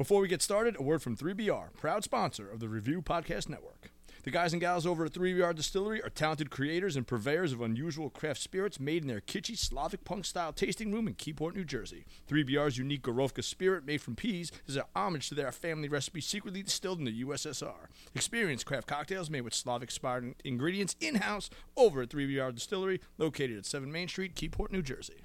[0.00, 3.90] Before we get started, a word from 3BR, proud sponsor of the Review Podcast Network.
[4.22, 8.08] The guys and gals over at 3BR Distillery are talented creators and purveyors of unusual
[8.08, 12.06] craft spirits made in their kitschy Slavic punk style tasting room in Keyport, New Jersey.
[12.30, 16.62] 3BR's unique Gorovka spirit made from peas is a homage to their family recipe secretly
[16.62, 17.88] distilled in the USSR.
[18.14, 23.58] Experience craft cocktails made with Slavic inspired ingredients in house over at 3BR Distillery, located
[23.58, 25.24] at 7 Main Street, Keyport, New Jersey.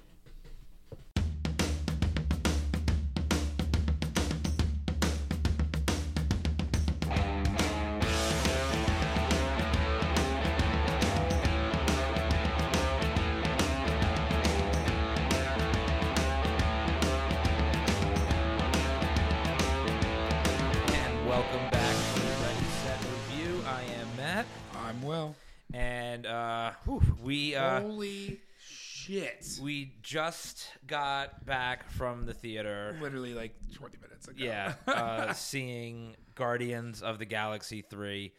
[27.26, 29.58] We uh, Holy shit!
[29.62, 32.96] we just got back from the theater.
[33.00, 34.44] Literally like 20 minutes ago.
[34.44, 38.32] Yeah, uh, seeing Guardians of the Galaxy three.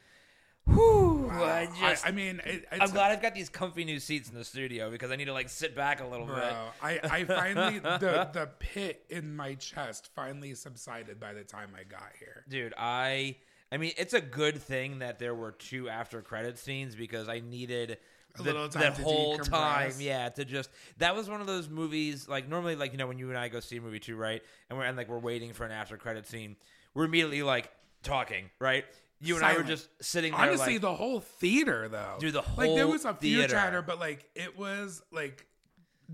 [0.66, 1.44] Whew, Wow.
[1.44, 2.06] I just.
[2.06, 4.90] I, mean, it, it's, I'm glad I've got these comfy new seats in the studio
[4.90, 6.36] because I need to like sit back a little bro.
[6.36, 6.54] bit.
[6.82, 11.84] I, I finally the the pit in my chest finally subsided by the time I
[11.84, 12.44] got here.
[12.50, 13.36] Dude, I
[13.72, 17.40] I mean it's a good thing that there were two after credit scenes because I
[17.40, 17.98] needed
[18.40, 21.70] A the- little time that whole time, yeah, to just that was one of those
[21.70, 24.16] movies like normally like you know when you and I go see a movie too,
[24.16, 24.42] right?
[24.70, 26.56] And we're and like we're waiting for an after credit scene,
[26.94, 27.72] we're immediately like
[28.04, 28.86] talking, right?
[29.20, 32.44] You and I were just sitting there Honestly, like the whole theater though, Dude, the
[32.56, 33.54] like there was a few theater.
[33.54, 35.48] chatter, but like it was like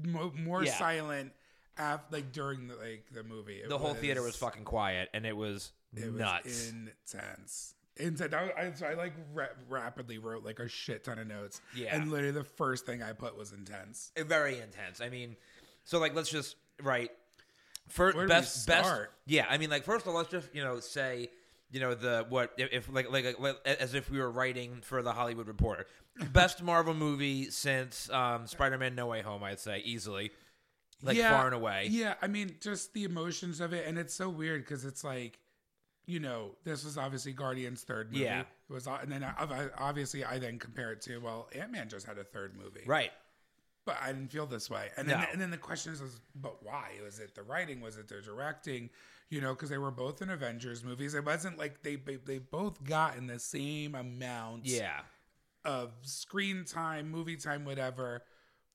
[0.02, 0.78] mo- more Yeah.
[0.78, 1.34] silent
[1.78, 3.62] after like during the like the movie.
[3.68, 6.72] The whole theater was fucking quiet and it was It was nuts.
[7.98, 8.22] Intense.
[8.22, 8.52] Intense.
[8.58, 11.62] I, I, so I like ra- rapidly wrote like a shit ton of notes.
[11.76, 11.96] Yeah.
[11.96, 14.12] And literally the first thing I put was intense.
[14.18, 15.02] very intense.
[15.02, 15.36] I mean,
[15.84, 17.12] so like let's just write
[17.90, 18.92] first Where do we best best
[19.26, 19.46] yeah.
[19.50, 21.30] I mean, like first of all, let's just you know say
[21.72, 25.12] you know the what if, like, like like as if we were writing for the
[25.12, 25.86] Hollywood Reporter,
[26.32, 29.44] best Marvel movie since um, Spider-Man: No Way Home.
[29.44, 30.32] I'd say easily,
[31.04, 31.88] like far and away.
[31.92, 32.16] Yeah.
[32.22, 33.86] I mean, just the emotions of it.
[33.88, 35.40] And it's so weird because it's like,
[36.06, 38.26] you know, this was obviously Guardian's third movie.
[38.26, 38.42] Yeah.
[38.42, 41.72] It was, and then uh, I, I- obviously I then compare it to, well, Ant
[41.72, 42.84] Man just had a third movie.
[42.86, 43.12] Right.
[43.86, 44.90] but I didn't feel this way.
[44.98, 45.26] And then, No.
[45.32, 46.92] and then the question is, is, but why?
[47.04, 47.82] Was it the writing?
[47.82, 48.90] Was it the directing?
[49.30, 51.16] You know, because they were both in Avengers movies.
[51.16, 55.00] It wasn't like they they, they both got in the same amount Yeah.
[55.66, 58.24] of screen time, movie time, whatever.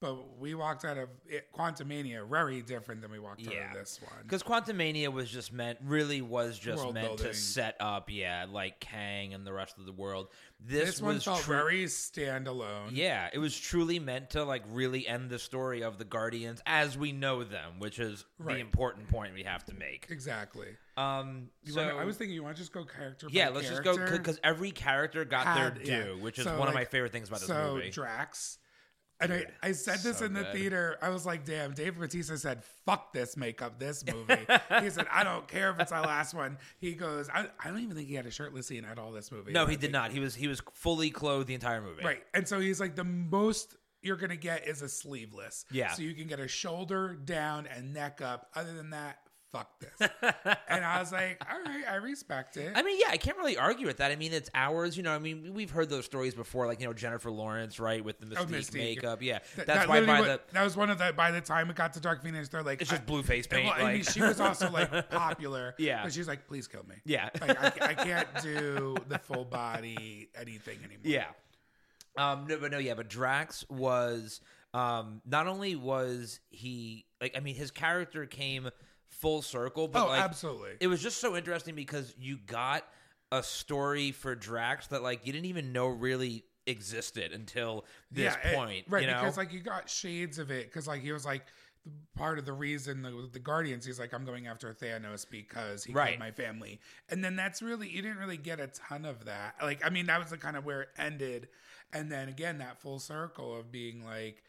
[0.00, 4.00] But we walked out of it, Quantumania very different than we walked out of this
[4.00, 4.22] one.
[4.22, 8.78] Because Quantumania was just meant, really was just World meant to set up, yeah, like
[8.78, 10.28] Kang and the rest of the world.
[10.64, 12.90] This, This one was felt tru- very standalone.
[12.92, 16.96] Yeah, it was truly meant to like really end the story of the Guardians as
[16.96, 20.06] we know them, which is the important point we have to make.
[20.10, 20.68] Exactly.
[20.96, 23.26] Um, You so wanna, I was thinking you want to just go character.
[23.30, 26.04] yeah, let's just go because every character got had- their yeah.
[26.04, 27.90] due, which is So, one of my favorite things about this so movie.
[27.90, 28.58] Drax.
[29.20, 30.52] And I, I said this so in the good.
[30.52, 30.98] theater.
[31.02, 34.46] I was like, damn, Dave Bautista said, fuck this makeup, this movie.
[34.80, 36.58] he said, I don't care if it's our last one.
[36.78, 39.32] He goes, I, I don't even think he had a shirtless scene at all this
[39.32, 39.52] movie.
[39.52, 40.12] no, he did not.
[40.12, 42.04] He was he was fully clothed the entire movie.
[42.04, 42.22] Right.
[42.32, 45.64] And so he's like, the most you're going to get is a sleeveless.
[45.70, 45.92] Yeah.
[45.92, 48.48] So you can get a shoulder down and neck up.
[48.54, 49.18] Other than that,
[49.52, 50.08] fuck this.
[50.68, 52.72] and I was like, all right, I respect it.
[52.74, 54.10] I mean, yeah, I can't really argue with that.
[54.12, 54.96] I mean, it's ours.
[54.96, 58.04] You know, I mean, we've heard those stories before, like you know Jennifer Lawrence, right,
[58.04, 58.74] with the Mystique, Oh, Mystique.
[58.74, 59.22] makeup.
[59.22, 61.40] Yeah, Th- that's that why by wa- the that was one of the by the
[61.40, 63.66] time it got to Dark Phoenix, they're like it's just blue face paint.
[63.66, 65.74] Well, I mean, she was also like popular.
[65.78, 66.02] Yeah.
[66.04, 66.96] but she's like, please kill me.
[67.04, 71.00] yeah, Like, I, I can't do the full body anything anymore.
[71.04, 71.26] Yeah.
[72.16, 74.40] Um, no, but no, yeah, but Drax was
[74.74, 78.68] um, not only was he like, I mean, his character came
[79.08, 80.72] full circle, but Oh, like, absolutely.
[80.80, 82.84] it was just so interesting because you got
[83.32, 88.54] a story for Drax that like you didn't even know really existed until this it-
[88.54, 89.02] point, right?
[89.02, 90.66] You know, Because like you got shades of it.
[90.66, 91.46] Because like he was like
[92.14, 93.84] part of the reason the, the Guardians.
[93.86, 96.10] He's like, I'm going after Thanos because he Right.
[96.10, 96.80] killed my family.
[97.08, 99.54] And then that's really you didn't really get a ton of that.
[99.62, 101.48] Like I mean, that was the kind of where it ended.
[101.92, 104.42] And then again, that full circle of being like.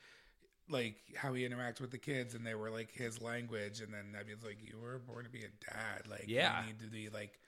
[0.70, 4.12] Like how he interacts with the kids, and they were like his language, and then
[4.12, 6.08] Nebula's like, "You were born to be a dad.
[6.08, 6.62] Like, Yeah.
[6.62, 7.40] you need to be like,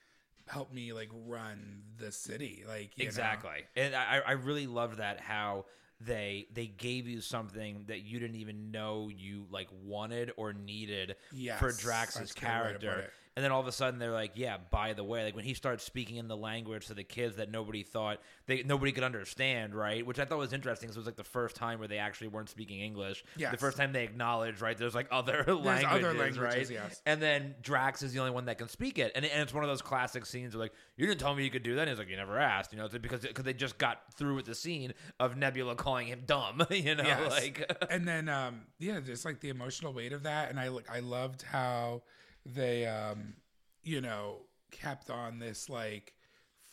[0.48, 2.64] help me like run the city.
[2.66, 3.08] Like, you know?
[3.08, 3.64] exactly.
[3.76, 5.66] And I, I really loved that how
[6.00, 11.14] they they gave you something that you didn't even know you like wanted or needed
[11.32, 13.12] Yes, for Drax's that's a good way to put character.
[13.36, 15.54] And then all of a sudden they're like, "Yeah, by the way," like when he
[15.54, 19.74] starts speaking in the language to the kids that nobody thought they nobody could understand,
[19.74, 20.04] right?
[20.04, 20.88] Which I thought was interesting.
[20.88, 23.24] Cause it was like the first time where they actually weren't speaking English.
[23.36, 23.50] Yeah.
[23.50, 24.76] The first time they acknowledged, right?
[24.76, 26.70] There's like other languages, other languages, right?
[26.70, 27.00] yes.
[27.06, 29.64] And then Drax is the only one that can speak it, and, and it's one
[29.64, 31.90] of those classic scenes where like, "You didn't tell me you could do that." And
[31.90, 34.54] he's like, "You never asked," you know, because because they just got through with the
[34.54, 37.30] scene of Nebula calling him dumb, you know, Yes.
[37.30, 37.72] like.
[37.90, 41.00] and then um yeah just like the emotional weight of that and i like i
[41.00, 42.02] loved how
[42.46, 43.34] they um
[43.82, 44.36] you know
[44.70, 46.14] kept on this like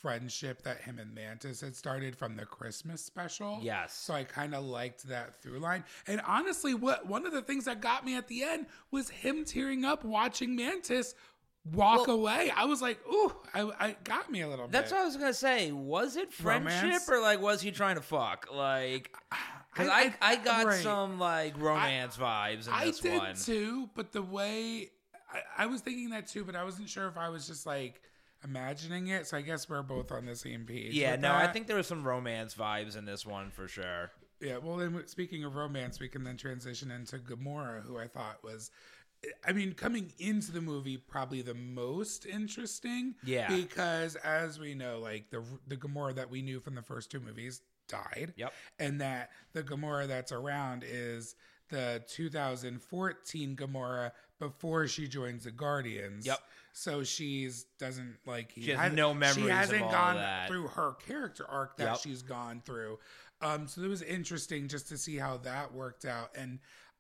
[0.01, 3.94] friendship that him and mantis had started from the christmas special Yes.
[3.94, 7.66] so i kind of liked that through line and honestly what one of the things
[7.66, 11.16] that got me at the end was him tearing up watching mantis
[11.74, 14.95] walk Well- away i was like ooh i, I got me a little That's bit
[14.95, 15.71] what I was gonna say.
[15.74, 17.10] Was it friendship Romance?
[17.10, 18.48] or like was he trying to fuck?
[18.54, 19.13] Like,
[19.74, 20.81] because I- I, I, got right.
[20.81, 23.36] some like romance vibes in I this did one.
[23.36, 24.92] too, but the way
[25.31, 28.01] I, I was thinking that too, but I wasn't sure if I was just like
[28.43, 29.27] imagining it.
[29.27, 30.93] So I guess we're both on the same page.
[30.93, 34.11] Yeah, no, I think there was some romance vibes in this one for sure.
[34.41, 38.43] Yeah, well, then speaking of romance, we can then transition into Gamora, who I thought
[38.43, 38.71] was.
[39.45, 43.15] I mean, coming into the movie, probably the most interesting.
[43.25, 43.53] Yeah.
[43.53, 47.19] Because as we know, like the the Gamora that we knew from the first two
[47.19, 48.33] movies died.
[48.37, 48.53] Yep.
[48.79, 51.35] And that the Gamora that's around is
[51.69, 56.25] the 2014 Gamora before she joins the Guardians.
[56.25, 56.39] Yep.
[56.74, 60.47] So she's doesn't like he She has no memories She hasn't all gone that.
[60.47, 61.97] through her character arc that Yep.
[62.00, 63.00] she's gone through.
[63.41, 66.30] Um, so it was interesting just to see how that worked out.
[66.36, 66.59] And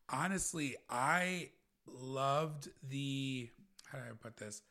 [0.09, 1.49] honestly, I
[1.87, 3.49] loved the
[3.91, 4.61] how do I put this?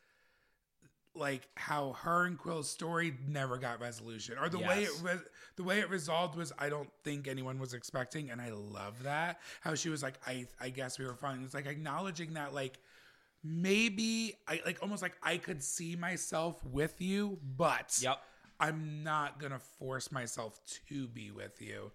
[1.19, 5.00] Like how her and Quill's story never got resolution, or the way it Yes.
[5.03, 5.19] re-
[5.56, 9.41] the way it resolved was I don't think anyone was expecting, and I love that
[9.61, 11.43] how she was like I I guess we were fine.
[11.44, 12.79] It's like acknowledging that like
[13.44, 18.19] maybe I like almost like I could see myself with you, but Yep.
[18.61, 21.93] I'm not gonna force myself to be with you.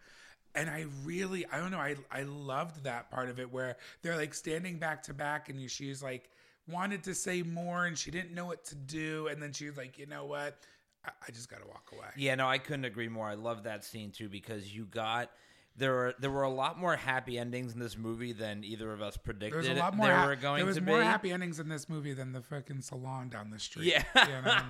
[0.55, 4.15] And I really, I don't know, I I loved that part of it where they're
[4.17, 6.29] like standing back to back, and she's like
[6.67, 9.77] wanted to say more, and she didn't know what to do, and then she was
[9.77, 10.59] like, you know what,
[11.05, 12.07] I, I just gotta walk away.
[12.17, 13.27] Yeah, no, I couldn't agree more.
[13.27, 15.31] I love that scene too because you got
[15.75, 19.01] there were there were a lot more happy endings in this movie than either of
[19.01, 19.63] us predicted.
[19.65, 20.05] There's a lot more.
[20.07, 21.03] there hap- were going there was to more be.
[21.05, 23.85] happy endings in this movie than the fucking salon down the street.
[23.87, 24.03] Yeah.
[24.15, 24.63] You know what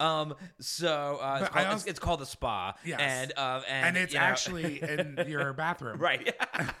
[0.00, 0.34] um.
[0.60, 2.74] So uh, it's, called, also- it's, it's called the spa.
[2.84, 3.00] Yes.
[3.00, 5.98] And um and, and it's you know- actually in your bathroom.
[5.98, 6.34] right.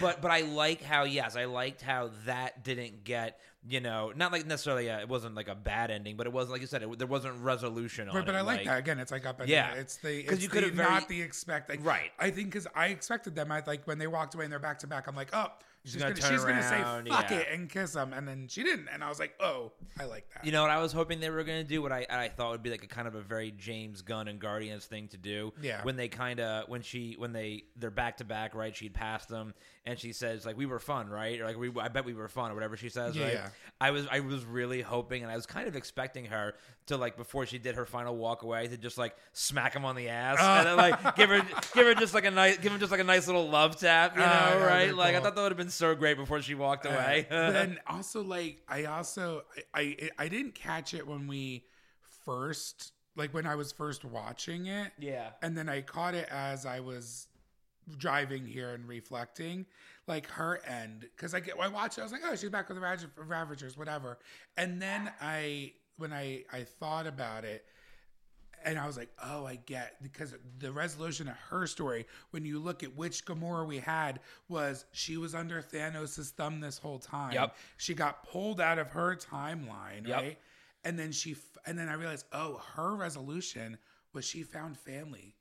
[0.00, 4.32] but but I like how yes, I liked how that didn't get you know not
[4.32, 6.82] like necessarily a, it wasn't like a bad ending, but it was like you said
[6.82, 8.38] it, there wasn't resolution on Right, but it.
[8.38, 8.98] I like, that again.
[8.98, 9.68] It's like up and Yeah.
[9.70, 9.78] down.
[9.78, 11.68] It's the 'Cause it's you could've very- not the expect.
[11.68, 12.12] Like, Right.
[12.18, 13.50] I think because I expected them.
[13.50, 15.06] I like when they walked away and they're back to back.
[15.08, 15.48] I'm like, oh,
[15.86, 17.38] she's, gonna gonna, turn she's gonna say fuck yeah.
[17.38, 20.28] it and kiss him, and then she didn't, and I was like, oh, I like
[20.34, 20.44] that.
[20.44, 21.80] You know what I was hoping they were going to do?
[21.80, 24.40] What I I thought would be like a kind of a very James Gunn and
[24.40, 25.52] Guardians thing to do.
[25.62, 25.82] Yeah.
[25.82, 28.74] When they kind of when she when they they're back to back, right?
[28.74, 29.54] She'd pass them,
[29.84, 31.40] and she says like we were fun, right?
[31.40, 33.34] Or like we I bet we were fun, or whatever she says, right?
[33.34, 33.48] Yeah.
[33.80, 36.54] I was I was really hoping, and I was kind of expecting her
[36.86, 39.96] to like before she did her final walk away to just like smack him on
[39.96, 40.46] the ass oh.
[40.46, 41.40] and then like give her
[41.74, 44.16] give her just like a nice give him just like a nice little love tap,
[44.16, 44.88] you oh, know, Oh, right?
[44.88, 47.26] been Like I thought that would have been so great before she walked away.
[47.28, 49.42] but then also like I also
[49.74, 51.64] I, I I didn't catch it when we
[52.24, 54.92] first like when I was first watching it.
[54.98, 55.30] yeah.
[55.42, 57.28] and then I caught it as I was
[57.98, 59.64] driving here and reflecting,
[60.06, 62.68] like her end, because I get I watched it, I was like, oh, she's back
[62.68, 64.18] with the Ravagers, whatever.
[64.56, 67.64] And then I, when I I thought about it,
[68.66, 72.58] and I was like, oh, I get because the resolution of her story, when you
[72.58, 77.32] look at which Gamora we had, was she was under Thanos' thumb this whole time.
[77.32, 77.56] Yep.
[77.78, 80.16] She got pulled out of her timeline, Yep.
[80.16, 80.38] right?
[80.84, 83.78] And then she, and then I realized, oh, her resolution
[84.12, 85.36] was she found family.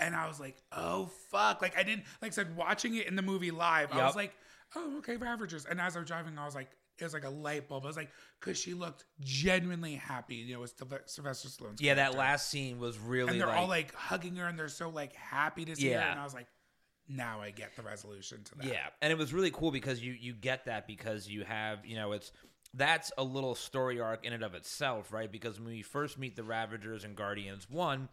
[0.00, 1.60] And I was like, oh fuck!
[1.60, 3.92] Like I didn't like I said watching it in the movie live.
[3.92, 4.32] I was like,
[4.76, 5.66] oh okay, Ravagers.
[5.68, 6.70] And as I was driving, I was like,
[7.00, 7.84] it was like a light bulb.
[7.84, 10.36] I was like, because she looked genuinely happy.
[10.36, 13.56] You know, with Sylve- Sylvester Stallone's Yeah, that last scene was really and they're like,
[13.56, 15.98] all like hugging her, and they're so like happy to see her.
[15.98, 16.46] And I was like,
[17.08, 18.66] now I get the resolution to that.
[18.66, 21.96] Yeah, and it was really cool because you you get that because you have you
[21.96, 22.32] know it's
[22.74, 25.30] that's a little story arc in and of itself, right?
[25.30, 28.08] Because when we first meet the Ravagers and Guardians one.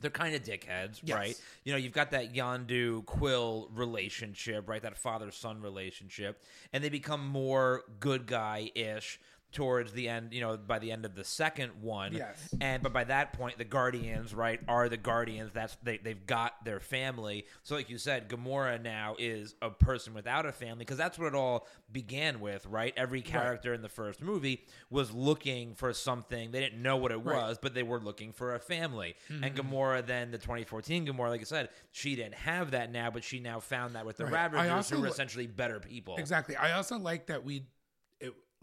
[0.00, 1.16] They're kind of dickheads, Yes.
[1.16, 1.40] right?
[1.64, 4.82] You know, you've got that Yondu Quill relationship, right?
[4.82, 9.18] That father son relationship, and they become more good guy ish
[9.54, 12.12] towards the end, you know, by the end of the second one.
[12.12, 12.54] Yes.
[12.60, 15.52] And but by that point, the Guardians, right, are the Guardians.
[15.54, 17.46] That's they they've got their family.
[17.62, 21.28] So like you said, Gamora now is a person without a family because that's what
[21.28, 22.92] it all began with, right?
[22.96, 26.50] Every character in the first movie was looking for something.
[26.50, 27.36] They didn't know what it Right.
[27.36, 29.14] was, but they were looking for a family.
[29.28, 29.72] And mm-hmm.
[29.74, 33.38] Gamora, then the 2014 Gamora, like I said, she didn't have that now, but she
[33.40, 34.52] now found that with the Right.
[34.52, 36.16] Ravagers, who were li- essentially better people.
[36.16, 36.56] Exactly.
[36.56, 37.66] I also like that we,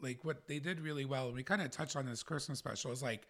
[0.01, 2.91] like what they did really well, and we kind of touched on this Christmas special.
[2.91, 3.27] Is like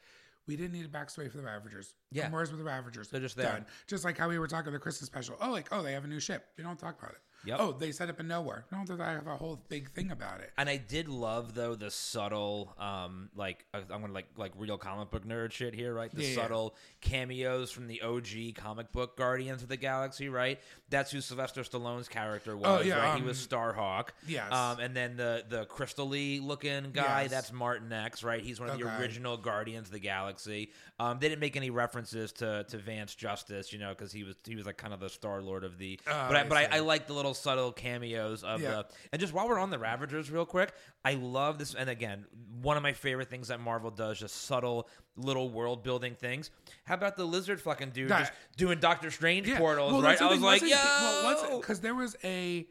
[0.47, 1.95] we didn't need a backstory for the Ravagers.
[2.11, 2.29] Yeah.
[2.29, 3.09] Gamora's with the Ravagers.
[3.09, 3.51] They're just there.
[3.51, 3.65] Done.
[3.87, 5.35] Just like how we were talking the Christmas special.
[5.41, 6.47] Oh, like oh, they have a new ship.
[6.57, 7.21] We don't talk about it.
[7.45, 7.57] Yep.
[7.59, 8.65] Oh, they set up in nowhere.
[8.71, 10.51] We don't have a whole big thing about it.
[10.57, 14.77] And I did love though the subtle, um, like uh, I'm gonna like like real
[14.77, 16.11] comic book nerd shit here, right?
[16.13, 16.35] The Yeah, yeah.
[16.35, 20.59] subtle cameos from the OG comic book Guardians of the Galaxy, right?
[20.89, 23.15] That's who Sylvester Stallone's character was, Oh, yeah, right?
[23.15, 24.09] he um, was Starhawk.
[24.27, 24.51] yes.
[24.51, 27.31] Um, and then the the crystally looking guy, Yes.
[27.31, 28.41] that's Martinex, right?
[28.41, 30.71] He's one of the original Guardians of the Galaxy.
[30.99, 34.35] Um, they didn't make any references to to Vance Justice, you know, because he was
[34.45, 35.99] he was like kind of the Star Lord of the.
[36.07, 36.67] Oh, but I, I but I.
[36.71, 38.69] I like the little subtle cameos of Yeah.
[38.71, 40.73] the and just while we're on the Ravagers, real quick,
[41.03, 41.73] I love this.
[41.73, 42.25] And again,
[42.61, 46.51] one of my favorite things that Marvel does, just subtle little world building things.
[46.85, 50.21] How about the lizard fucking dude just doing Doctor Strange portals, Well, right?
[50.21, 52.67] I was like, yo, well, because there was a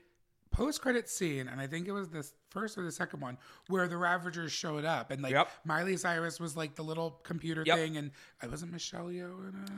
[0.50, 3.38] post-credit scene, and I think it was the first or the second one,
[3.68, 5.48] where the Ravagers showed up, and like Yep.
[5.64, 7.76] Miley Cyrus was like the little computer Yep.
[7.78, 8.10] thing, and
[8.42, 9.70] I wasn't Michelle Yeoh in it.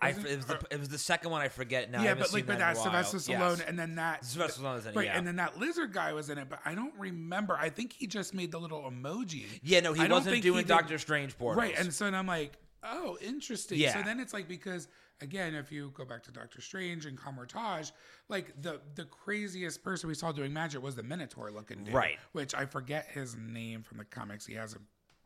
[0.00, 1.42] I, it, was the, it was the second one.
[1.42, 2.02] I forget now.
[2.02, 2.80] Yeah, but like but that a.
[2.80, 3.28] Sylvester Yes.
[3.28, 5.16] Stallone, and then that Sylvester Stallone is in it, right, yeah.
[5.18, 7.56] and then that lizard guy was in it, but I don't remember.
[7.56, 9.44] I think he just made the little emoji.
[9.62, 11.62] Yeah, no, he wasn't doing Doctor Strange portals.
[11.62, 13.78] Right, and so then I'm like, oh, interesting.
[13.78, 13.92] Yeah.
[13.94, 14.88] So then it's like because
[15.20, 17.90] again, if you go back to Doctor Strange and Kamar-Taj,
[18.28, 22.18] like the the craziest person we saw doing magic was the Minotaur looking dude, Right.
[22.32, 24.46] Which I forget his name from the comics.
[24.46, 24.78] He has a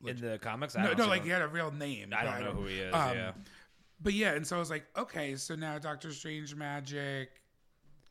[0.08, 1.26] in the comics, I no, don't no, like him.
[1.26, 2.12] he had a real name.
[2.16, 2.94] I don't know who he is.
[2.94, 3.32] um, yeah,
[4.02, 7.30] But yeah, and so I was like, okay, so now Doctor Strange magic,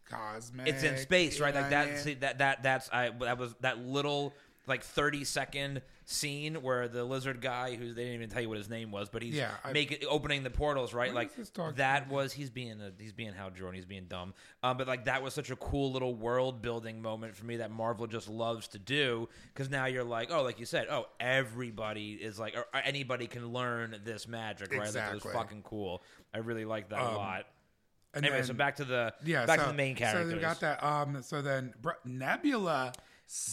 [0.10, 0.68] cosmic.
[0.68, 1.54] it's in space, right?
[1.54, 2.00] Like that.
[2.00, 4.34] See, that that that's I that was that little
[4.68, 8.60] like 30 second scene where the lizard guy who they didn't even tell you what
[8.60, 11.12] his name was but he's Yeah, it, opening the portals right?
[11.14, 14.06] Like is this dog that was he's being a, he's being Hal Jordan he's being
[14.06, 14.36] dumb.
[14.62, 17.72] Um, but like that was such a cool little world building moment for me that
[17.72, 22.12] Marvel just loves to do because now you're like oh like you said oh everybody
[22.14, 24.82] is like or anybody can learn this magic right?
[24.82, 26.04] Like that was fucking cool.
[26.34, 27.46] I really like that a Um, lot.
[28.14, 30.36] And anyway then- so back to the Yeah, back so, to the main characters So
[30.36, 30.84] we got that.
[30.84, 31.74] Um, so then
[32.06, 32.94] Nebula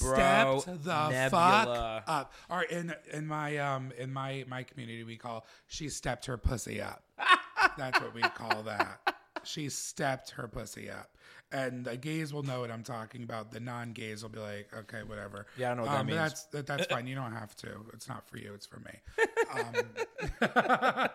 [0.00, 2.02] Bro, stepped the Nebula.
[2.06, 2.32] fuck up.
[2.50, 6.80] Or in in my um in my my community we call she stepped her pussy
[6.80, 7.02] up.
[7.78, 9.00] That's what we call that.
[9.44, 11.10] She stepped her pussy up.
[11.50, 13.50] And the gays will know what I'm talking about.
[13.50, 15.46] The non-gays will be like, okay, whatever.
[15.58, 16.30] Yeah, I don't know what that um, but means.
[16.30, 17.06] That's that, that's fine.
[17.06, 17.68] You don't have to.
[17.92, 18.52] It's not for you.
[18.54, 19.00] It's for me.
[19.52, 21.08] Um,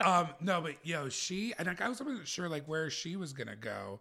[0.00, 3.32] um, no, but yo, she and like, I was wasn't sure like where she was
[3.32, 4.00] gonna go,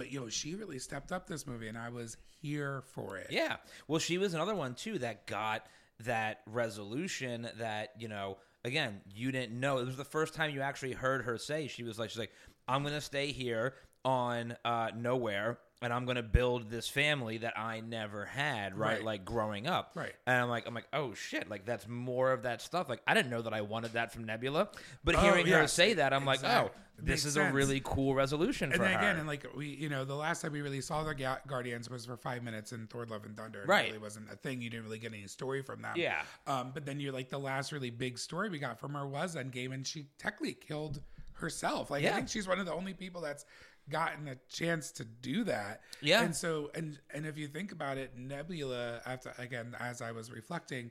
[0.00, 3.26] but yo, she really stepped up this movie, and I was here for it.
[3.28, 3.56] Yeah.
[3.86, 5.66] Well, she was another one too that got
[6.04, 9.76] that resolution that, you know, again, you didn't know.
[9.76, 12.32] It was the first time you actually heard her say she was like she's like
[12.66, 17.80] I'm to stay here on uh nowhere and I'm to build this family that I
[17.80, 18.96] never had, right?
[18.96, 19.04] Right.
[19.04, 19.92] Like growing up.
[19.94, 20.12] Right.
[20.26, 23.14] And I'm like I'm like, "Oh shit, like that's more of that stuff." Like I
[23.14, 24.68] didn't know that I wanted that from Nebula,
[25.04, 26.70] but Oh, hearing her say that, I'm like, "Oh,
[27.02, 27.50] this is sense.
[27.50, 30.14] a really cool resolution And for then her." again, and like we, you know, the
[30.14, 33.24] last time we really saw the Ga- Guardians was for five minutes in Thor: Love
[33.24, 33.60] and Thunder.
[33.60, 33.84] and Right.
[33.86, 34.60] It really wasn't a thing.
[34.60, 35.94] You didn't really get any story from them.
[35.96, 36.22] Yeah.
[36.46, 39.34] Um, but then you're like the last really big story we got from her was
[39.34, 41.00] Endgame, and she technically killed
[41.32, 41.90] herself.
[41.90, 42.10] Like Yeah.
[42.12, 43.46] I think she's one of the only people that's
[43.90, 45.82] gotten a chance to do that.
[46.00, 46.22] Yeah.
[46.22, 49.00] And so, and and if you think about it, Nebula.
[49.06, 50.90] After again, as I was reflecting,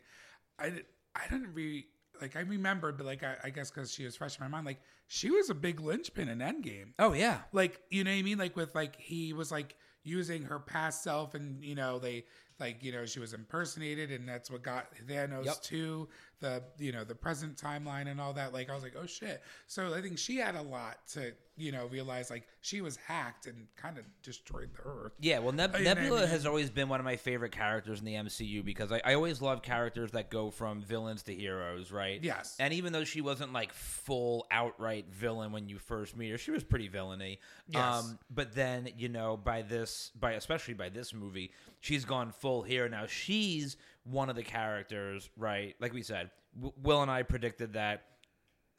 [0.60, 0.84] I
[1.16, 1.88] I didn't re
[2.22, 4.66] like I remembered, but like I, I guess because she was fresh in my mind,
[4.66, 7.40] like she was a big linchpin in Endgame oh yeah.
[7.52, 8.38] like you know what I mean?
[8.38, 12.26] Like with like he was like using her past self, and you know they
[12.60, 15.62] like you know she was impersonated, and that's what got Thanos Yep.
[15.64, 18.54] to the you know the present timeline and all that.
[18.54, 19.42] Like I was like, oh shit.
[19.68, 23.46] So I think she had a lot to you know realize like she was hacked
[23.46, 25.12] and kind of destroyed the Earth.
[25.20, 28.06] Yeah, well, Neb- Oh, yeah, Nebula has always been one of my favorite characters in
[28.06, 32.24] the MCU because I, I always love characters that go from villains to heroes, right?
[32.24, 32.56] Yes.
[32.60, 36.52] And even though she wasn't like full outright villain when you first meet her, she
[36.52, 37.40] was pretty villainy.
[37.68, 38.04] Yes.
[38.06, 42.62] Um, but then you know by this, by especially by this movie, she's gone full
[42.62, 43.06] here now.
[43.06, 43.76] She's
[44.10, 45.76] one of the characters, right?
[45.80, 48.04] Like we said, w- Will and I predicted that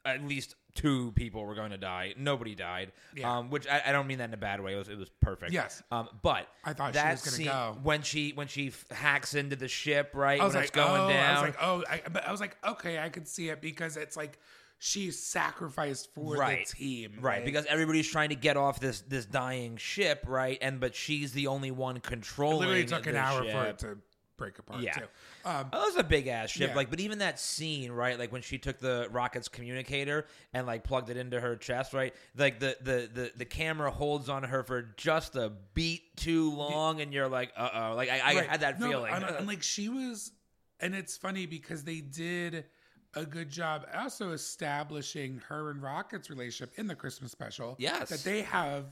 [0.05, 2.13] at least two people were going to die.
[2.17, 2.91] Nobody died.
[3.15, 3.37] Yeah.
[3.37, 4.73] Um, which I, I don't mean that in a bad way.
[4.73, 5.51] It was it was perfect.
[5.51, 5.83] Yes.
[5.91, 7.77] Um, but I thought she that was gonna scene, go.
[7.83, 10.75] when she when she f- hacks into the ship right I was when like, it's
[10.75, 11.29] going oh, down.
[11.29, 13.97] I was like, oh, I, but I was like, okay, I could see it because
[13.97, 14.39] it's like
[14.79, 19.25] she sacrificed for right the team, right because everybody's trying to get off this this
[19.27, 23.43] dying ship right and but she's the only one it controlling literally took an hour
[23.43, 23.51] ship.
[23.51, 23.97] for it to
[24.41, 24.81] break apart.
[24.81, 24.93] Yeah.
[24.93, 25.03] too.
[25.45, 26.69] Um, Oh, that was a big ass ship.
[26.71, 26.75] Yeah.
[26.75, 28.19] Like, but even that scene, right?
[28.19, 32.13] Like when she took the rocket's communicator and like plugged it into her chest, right?
[32.35, 36.99] Like the the the, the camera holds on her for just a beat too long,
[37.01, 37.95] and you're like, uh oh.
[37.95, 38.49] Like I, I Right.
[38.49, 39.13] had that No, feeling.
[39.13, 40.31] And, and, like she was,
[40.79, 42.65] and it's funny because they did
[43.13, 47.75] a good job also establishing her and Rocket's relationship in the Christmas special.
[47.77, 48.09] Yes.
[48.09, 48.85] that they have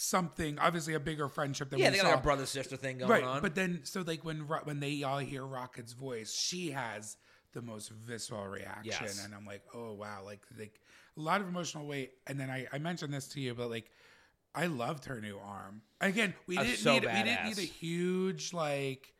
[0.00, 2.10] something, obviously a bigger friendship than yeah, we they got saw.
[2.10, 3.42] like a brother sister thing going right, on.
[3.42, 7.16] but then so like when when they all hear Rocket's voice, she has
[7.52, 9.24] the most visceral reaction, Yes.
[9.24, 10.80] and I'm like, oh wow, like like
[11.16, 12.12] a lot of emotional weight.
[12.26, 13.90] And then I I mentioned this to you, but like.
[14.52, 15.80] I loved her new arm.
[16.00, 19.14] Again, we That's didn't so need we didn't need a huge like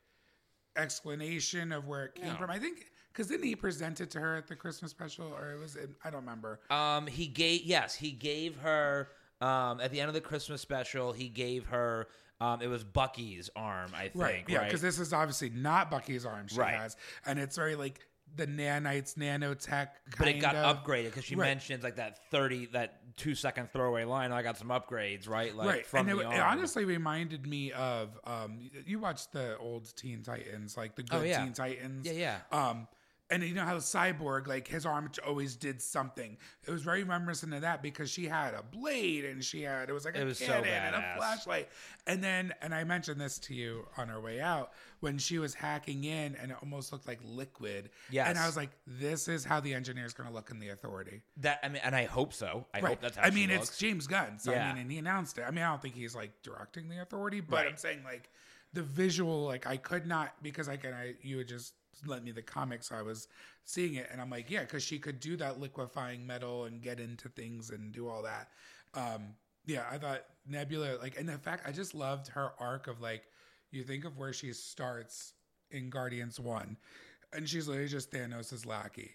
[0.77, 2.35] explanation of where it came No.
[2.37, 2.51] from.
[2.51, 5.59] I think because didn't he present it to her at the Christmas special, or it
[5.61, 6.61] was I don't remember.
[6.71, 9.09] Um, he gave yes, he gave her
[9.41, 11.13] um at the end of the Christmas special.
[11.13, 12.09] He gave her
[12.41, 14.15] um it was Bucky's arm, I think.
[14.23, 14.65] Right, yeah, right?
[14.67, 16.75] because this is obviously not Bucky's arm she Right.
[16.75, 18.01] has, and it's very like
[18.37, 19.89] the nanites, nanotech.
[20.17, 20.85] but it got of.
[20.85, 21.47] upgraded because she Right.
[21.49, 24.31] mentions like that thirty, that two second throwaway line.
[24.31, 25.55] I got some upgrades, right?
[25.55, 29.59] Like right, from and the it, it honestly reminded me of um, you watched the
[29.59, 31.43] old Teen Titans, like the good Oh, yeah.
[31.43, 32.07] Teen Titans.
[32.07, 32.39] Yeah, yeah.
[32.69, 32.87] Um,
[33.31, 36.37] and you know how Cyborg, like his arm always did something.
[36.67, 39.93] It was very reminiscent of that because she had a blade and she had it
[39.93, 41.69] was like a It was so cannon and a flashlight.
[42.07, 45.55] And then, and I mentioned this to you on our way out when she was
[45.55, 47.91] hacking in and it almost looked like liquid.
[48.11, 48.29] Yes.
[48.29, 50.69] And I was like, this is how the engineer is going to look in the
[50.71, 51.23] Authority.
[51.39, 52.67] that I mean, and I hope so.
[52.75, 53.69] I hope that's how I mean, looks.
[53.71, 54.39] it's James Gunn.
[54.39, 54.69] So Yeah.
[54.69, 55.45] I mean, and he announced it.
[55.47, 57.69] I mean, I don't think he's like directing the authority, but Right.
[57.69, 58.29] I'm saying like
[58.73, 60.93] the visual, like I could not because I can.
[60.95, 61.75] I you would just
[62.07, 63.29] lent me the comics, so I was
[63.65, 67.01] seeing it, and I'm like, yeah, because she could do that liquefying metal and get
[67.01, 68.49] into things and do all that.
[68.95, 69.35] Um,
[69.67, 73.25] yeah, I thought Nebula, like, and in fact, I just loved her arc of like,
[73.71, 75.35] you think of where she starts
[75.71, 76.77] in Guardians One,
[77.33, 79.13] and she's literally just Thanos' lackey.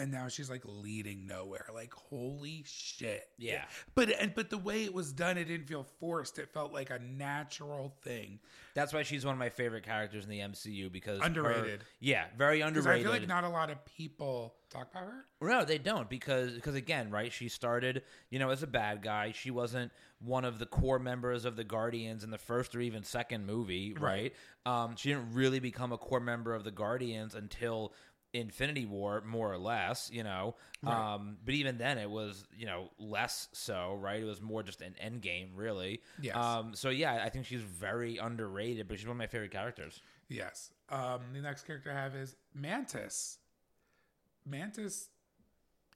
[0.00, 1.66] And now she's like leading nowhere.
[1.74, 3.28] Like holy shit!
[3.38, 3.64] Yeah.
[3.94, 6.38] but and but the way it was done, it didn't feel forced.
[6.38, 8.38] It felt like a natural thing.
[8.74, 11.84] That's why she's one of my favorite characters in the MCU because her- Underrated.
[12.00, 13.00] yeah, very underrated.
[13.00, 15.24] I feel like not a lot of people talk about her.
[15.42, 17.32] No, they don't because because again, right?
[17.32, 19.32] She started, you know, as a bad guy.
[19.32, 23.02] She wasn't one of the core members of the Guardians in the first or even
[23.02, 24.34] second movie, right?
[24.66, 27.92] Um, she didn't really become a core member of the Guardians until
[28.32, 30.56] Infinity War, more or less, you know.
[30.86, 34.20] Um, but even then, it was you know less so, right?
[34.20, 36.00] It was more just an Endgame, really.
[36.20, 36.36] Yes.
[36.36, 40.00] Um, so yeah, I think she's very underrated, but she's one of my favorite characters.
[40.28, 40.70] Yes.
[40.88, 43.38] Um, the next character I have is Mantis.
[44.46, 45.08] Mantis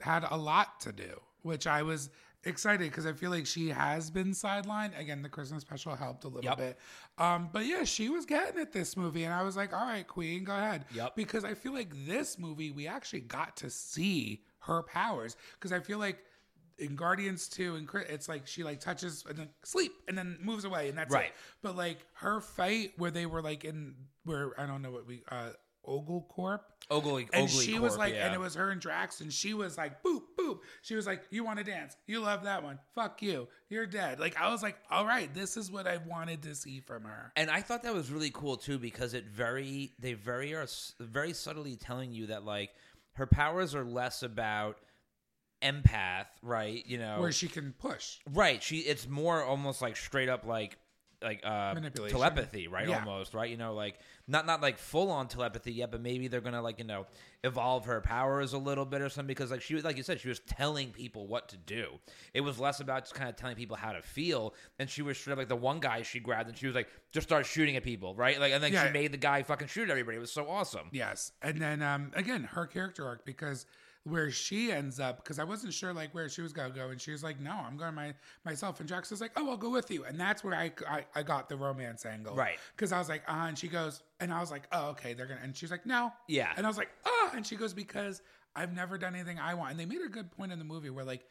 [0.01, 2.11] had a lot to do, which I was
[2.47, 4.99] excited because I feel like she has been sidelined.
[4.99, 6.57] Again, the Christmas special helped a little Yep.
[6.59, 6.79] bit.
[7.19, 10.07] Um, but yeah, she was getting it this movie, and I was like, all right,
[10.07, 10.85] Queen, go ahead.
[10.95, 11.17] Yep.
[11.17, 15.37] Because I feel like this movie, we actually got to see her powers.
[15.55, 16.19] Because I feel like
[16.79, 20.37] in Guardians 2 and Chris- it's like she like touches and then sleep and then
[20.41, 21.27] moves away and that's Right.
[21.27, 21.33] it.
[21.63, 25.23] But like her fight where they were like in where I don't know what we
[25.31, 25.51] uh
[25.87, 26.63] Ogle Corp.
[26.91, 28.27] Ogle, And Ogle she was Corp, like, yeah.
[28.27, 30.59] and it was her and Drax, and she was like, boop, boop.
[30.83, 31.97] She was like, You want to dance?
[32.07, 32.79] You love that one.
[32.95, 33.49] Fuck you.
[33.71, 34.21] You're dead.
[34.21, 37.33] Like, I was like, All right, this is what I wanted to see from her.
[37.37, 40.67] And I thought that was really cool too because it very they very are
[41.01, 42.71] very subtly telling you that like
[43.15, 44.77] her powers are less about
[45.63, 46.85] empath, right?
[46.87, 48.19] You know, Where she can push.
[48.33, 48.63] right?
[48.63, 50.77] She it's more almost like straight up like
[51.25, 51.75] like uh
[52.09, 52.89] telepathy, right?
[52.89, 53.01] Yeah.
[53.01, 53.51] Almost, right?
[53.51, 56.79] You know, like not not like full on telepathy yet, but maybe they're gonna like
[56.79, 57.07] you know
[57.43, 60.21] evolve her powers a little bit or something because like she was like you said
[60.21, 61.89] she was telling people what to do.
[62.35, 65.19] It was less about just kind of telling people how to feel, and she was
[65.19, 67.77] straight up like the one guy she grabbed and she was like just start shooting
[67.77, 68.39] at people, right?
[68.39, 68.87] Like and then Yeah.
[68.87, 70.17] she made the guy fucking shoot everybody.
[70.17, 70.89] It was so awesome.
[70.93, 71.33] Yes.
[71.43, 73.67] And then um again, her character arc because
[74.05, 77.01] where she ends up because I wasn't sure like where she was gonna go and
[77.01, 78.13] she was like, No, I'm going my
[78.45, 80.05] myself and Drax was like, Oh, I'll go with you.
[80.05, 82.35] And that's where I I, I got the romance angle.
[82.35, 82.59] Right.
[82.77, 85.27] Because I was like, uh and she goes and I was like, Oh, okay, they're
[85.27, 86.13] gonna and she's like, No.
[86.29, 86.53] Yeah.
[86.57, 88.21] And I was like, Oh, and she goes, Because
[88.55, 89.71] I've never done anything I want.
[89.71, 91.25] And they made a good point in the movie where like,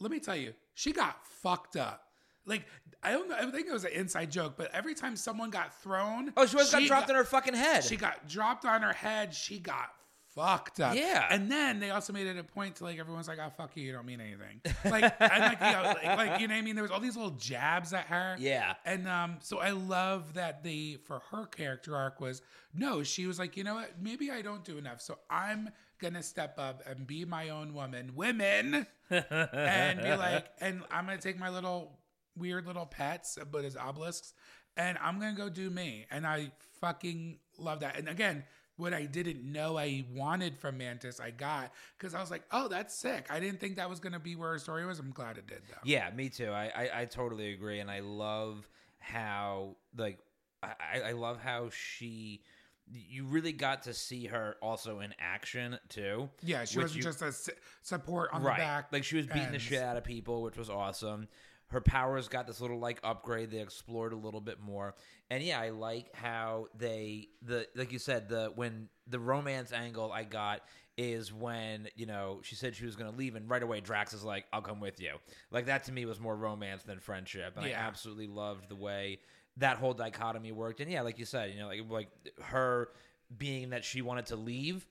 [0.00, 2.04] let me tell you, she got fucked up.
[2.46, 2.66] Like
[3.02, 3.36] I don't know.
[3.36, 6.54] I think it was an inside joke, but every time someone got thrown, Oh, she
[6.54, 7.82] was got dropped on her fucking head.
[7.82, 9.34] she got dropped on her head.
[9.34, 9.90] She got
[10.34, 10.94] fucked up.
[10.94, 11.26] Yeah.
[11.30, 13.84] And then they also made it a point to like everyone's like, oh fuck you,
[13.84, 14.60] you don't mean anything.
[14.84, 16.74] Like and like you know, like, like, you know what I mean?
[16.74, 18.36] There was all these little jabs at her.
[18.38, 18.74] Yeah.
[18.84, 22.42] And um, so I love that the for her character arc was
[22.74, 25.00] no, she was like, you know what, maybe I don't do enough.
[25.00, 28.12] So I'm gonna step up and be my own woman.
[28.14, 31.98] Women and be like, and I'm gonna take my little
[32.36, 34.34] weird little pets, but as obelisks,
[34.76, 36.06] and I'm gonna go do me.
[36.10, 37.98] And I fucking love that.
[37.98, 38.44] And again,
[38.82, 42.68] what I didn't know I wanted from Mantis, I got because I was like, oh,
[42.68, 43.26] that's sick.
[43.30, 44.98] I didn't think that was gonna be where her story was.
[44.98, 45.78] I'm glad it did though.
[45.84, 46.50] Yeah, me too.
[46.50, 48.68] I, I, I totally agree, and I love
[48.98, 50.18] how like
[50.62, 52.42] I, I love how she.
[52.90, 56.28] You really got to see her also in action too.
[56.42, 57.32] Yeah, she wasn't you- just a
[57.80, 58.56] support on right.
[58.56, 58.92] the back.
[58.92, 61.28] Like she was beating the shit out of people, which was awesome.
[61.72, 63.50] Her powers got this little like upgrade.
[63.50, 64.94] They explored a little bit more,
[65.30, 70.12] and yeah, I like how they the like you said the when the romance angle
[70.12, 70.60] I got
[70.98, 74.12] is when you know she said she was going to leave, and right away Drax
[74.12, 75.14] is like, "I'll come with you."
[75.50, 79.20] Like that to me was more romance than friendship, and I absolutely loved the way
[79.56, 80.80] that whole dichotomy worked.
[80.80, 82.08] And yeah, like you said, you know, like like
[82.42, 82.90] her
[83.36, 84.86] being that she wanted to leave.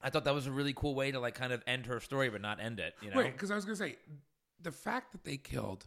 [0.00, 2.28] I thought that was a really cool way to like kind of end her story,
[2.30, 2.94] but not end it.
[3.00, 3.96] You know, Wait, because I was gonna say
[4.62, 5.86] the fact that they killed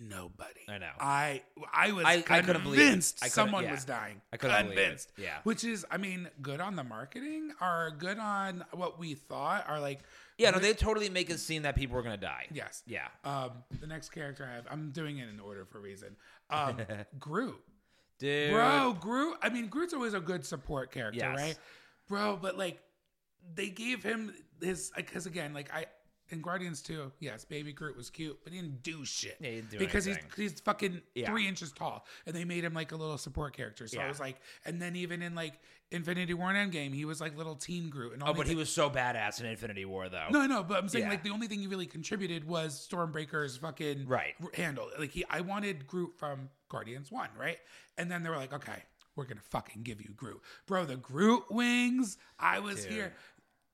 [0.00, 0.60] nobody.
[0.68, 0.90] I know.
[1.00, 2.84] I I was I- I couldn't believe it.
[2.84, 3.72] convinced I someone yeah.
[3.72, 4.20] was dying.
[4.32, 4.82] I couldn't believe it.
[4.82, 5.12] convinced.
[5.16, 5.38] Yeah.
[5.44, 9.80] Which is, I mean, good on the marketing or good on what we thought are
[9.80, 10.00] like.
[10.38, 12.46] Yeah, no, they totally make it seem that people were gonna die.
[12.52, 12.82] Yes.
[12.86, 13.08] Yeah.
[13.24, 16.14] Um, the next character I have, I'm doing it in order for a reason.
[16.50, 16.76] Um,
[17.18, 17.58] Groot.
[18.18, 18.52] Dude.
[18.52, 19.36] Bro, Groot.
[19.42, 21.36] I mean, Groot's always a good support character, Yes.
[21.36, 21.58] right?
[22.08, 22.80] Bro, but like,
[23.54, 25.86] they gave him his because again, like I
[26.30, 29.36] in Guardians 2, yes, baby Groot was cute, but he didn't do shit.
[29.40, 30.24] Yeah, he didn't do because anything.
[30.36, 31.26] he's he's fucking Yeah.
[31.30, 33.86] three inches tall, and they made him like a little support character.
[33.86, 35.60] So I was like, and then even in like
[35.92, 38.14] Infinity War and Endgame, he was like little teen Groot.
[38.14, 40.26] And Oh, but he was so badass in Infinity War, though.
[40.30, 41.10] no, no, but I'm saying Yeah.
[41.10, 44.34] like the only thing he really contributed was Stormbreaker's fucking Right.
[44.54, 44.90] handle.
[44.98, 47.58] Like he, I wanted Groot from Guardians One, right?
[47.98, 48.82] And then they were like, okay,
[49.14, 50.84] we're gonna fucking give you Groot, bro.
[50.84, 52.18] The Groot wings.
[52.38, 52.92] I was Dude.
[52.92, 53.14] here.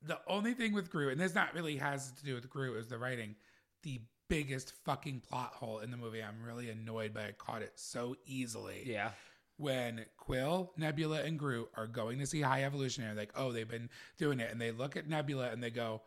[0.04, 2.88] The only thing with Groot, and this not really has to do with Groot, is
[2.88, 3.36] the writing.
[3.82, 6.22] The biggest fucking plot hole in the movie.
[6.22, 9.10] I'm really annoyed, but I caught it so easily Yeah.
[9.58, 13.90] when Quill, Nebula, and Groot are going to see High Evolutionary, like, oh, they've been
[14.16, 16.02] doing it, and they look at Nebula and they go,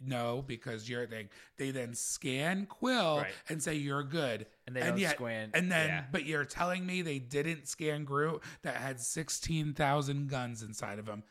[0.00, 1.28] no, because you're a thing.
[1.56, 3.32] They then scan Quill Right.
[3.48, 6.04] and say you're good, And they don't yet, scan- And then, yeah.
[6.12, 11.06] but you're telling me they didn't scan Groot that had sixteen thousand guns inside of
[11.08, 11.22] him.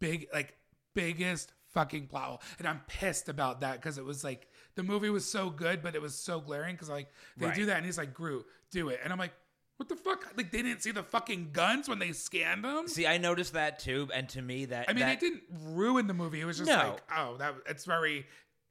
[0.00, 0.56] Big, like
[0.94, 5.10] biggest fucking plot hole, and I'm pissed about that because it was like the movie
[5.10, 7.98] was so good, but it was so glaring because like they do that, and he's
[7.98, 9.32] like Groot, do it, and I'm like.
[9.76, 10.24] What the fuck?
[10.36, 12.86] Like they didn't see the fucking guns when they scanned them.
[12.86, 16.06] See, I noticed that too, and to me, that I mean, that, it didn't ruin
[16.06, 16.40] the movie.
[16.40, 16.76] It was just No.
[16.76, 18.24] like, oh, that it's very.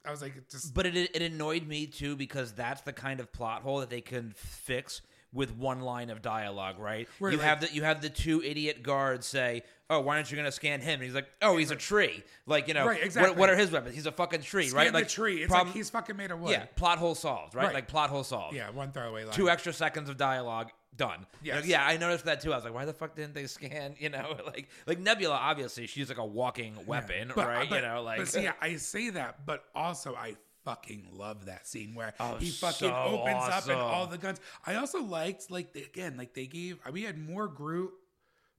[0.06, 3.20] I was like, it just But it it annoyed me too because that's the kind
[3.20, 5.02] of plot hole that they can fix
[5.34, 7.08] with one line of dialogue, right?
[7.18, 10.36] Where, you have the you have the two idiot guards say, "Oh, why aren't you
[10.36, 12.98] going to scan him?" And he's like, "Oh, he's a tree." Like you know, Right,
[12.98, 13.36] what, exactly.
[13.36, 13.94] what are his weapons?
[13.94, 14.94] He's a fucking tree, scan right?
[14.94, 15.38] Like tree.
[15.42, 16.52] It's problem- like he's fucking made of wood.
[16.52, 17.64] yeah, plot hole solved, right?
[17.66, 17.74] Right.
[17.74, 18.54] Like plot hole solved.
[18.56, 19.34] yeah, one throwaway line.
[19.34, 21.26] Two extra seconds of dialogue done.
[21.42, 21.56] Yes.
[21.62, 22.52] Like, yeah, I noticed that too.
[22.52, 23.96] I was like, why the fuck didn't they scan?
[23.98, 25.34] You know, like like Nebula.
[25.34, 27.68] Obviously, she's like a walking weapon, But- right?
[27.68, 31.66] but- you know, like But see, I say that, but also I fucking love that
[31.66, 34.40] scene where Oh, he fucking so opens up and all the guns.
[34.66, 37.92] I also liked like they- again, like they gave we had more Groot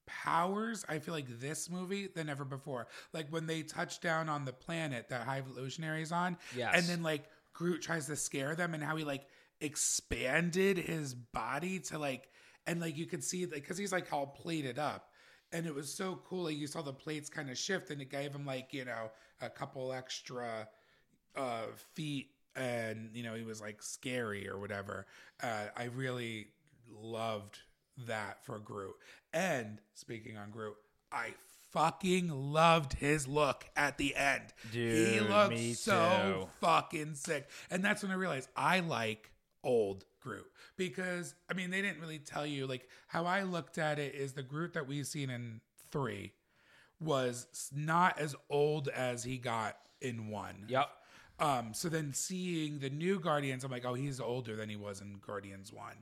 [0.06, 0.86] powers.
[0.88, 2.88] I feel like this movie than ever before.
[3.14, 6.76] Like when they touch down on the planet that High Evolutionary is on, Yes.
[6.78, 9.26] and then like Groot tries to scare them, and how he like
[9.62, 12.30] expanded his body to like,
[12.68, 15.10] and like you could see like because he's like all plated up.
[15.52, 16.44] And it was so cool.
[16.46, 19.12] Like you saw the plates kind of shift, and it gave him like you know
[19.42, 20.68] a couple extra
[21.36, 25.06] uh, feet, and you know he was like scary or whatever.
[25.42, 26.48] Uh, I really
[26.90, 27.60] loved
[28.08, 28.96] that for Groot.
[29.34, 30.76] And speaking on Groot,
[31.12, 31.34] I
[31.72, 34.54] fucking loved his look at the end.
[34.72, 34.80] he
[35.20, 36.66] Dude, looked me so too.
[36.66, 37.50] fucking sick.
[37.70, 39.32] And that's when I realized I like
[39.64, 40.46] old Groot
[40.78, 44.34] because I mean they didn't really tell you like how I looked at it is
[44.34, 46.32] the Groot that we've seen in 3
[47.00, 50.66] was not as old as he got in 1.
[50.70, 50.90] Yep.
[51.40, 55.02] Um so then seeing the new Guardians I'm like oh he's older than he was
[55.02, 55.94] in Guardians 1.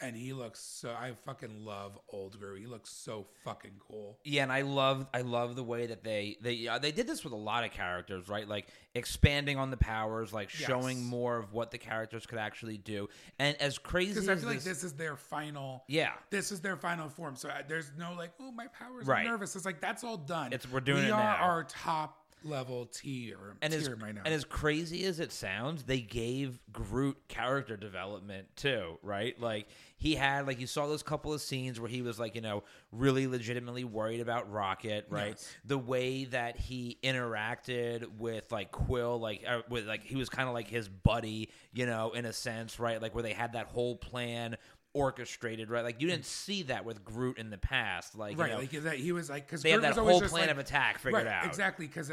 [0.00, 2.60] And he looks so I fucking love old Groot.
[2.60, 4.16] He looks so fucking cool.
[4.22, 7.24] Yeah, and I love I love the way that they they uh, they did this
[7.24, 8.46] with a lot of characters, right?
[8.46, 10.68] Like expanding on the powers, like Yes.
[10.68, 13.08] showing more of what the characters could actually do.
[13.40, 16.52] And as crazy Because as I feel like this, this is their final yeah, this
[16.52, 17.34] is their final form.
[17.34, 19.26] So uh, there's no like, oh, my powers Right.
[19.26, 19.56] are nervous.
[19.56, 20.52] It's like that's all done.
[20.52, 21.42] It's- we're doing we it are now.
[21.44, 24.22] our top level tier and as, right now.
[24.24, 29.38] and as crazy as it sounds, they gave Groot character development too, right?
[29.40, 32.40] Like he had, like you saw those couple of scenes where he was like, you
[32.40, 35.30] know, really legitimately worried about Rocket, right?
[35.30, 35.56] Yes.
[35.64, 40.48] The way that he interacted with like Quill, like uh, with like he was kind
[40.48, 43.02] of like his buddy, you know, in a sense, right?
[43.02, 44.56] Like where they had that whole plan
[44.98, 45.84] orchestrated, right?
[45.84, 48.70] Like you didn't see that with Groot in the past, like you right, know, like
[48.70, 51.46] that he was like because they had that whole plan of attack figured right, out.
[51.46, 52.10] exactly because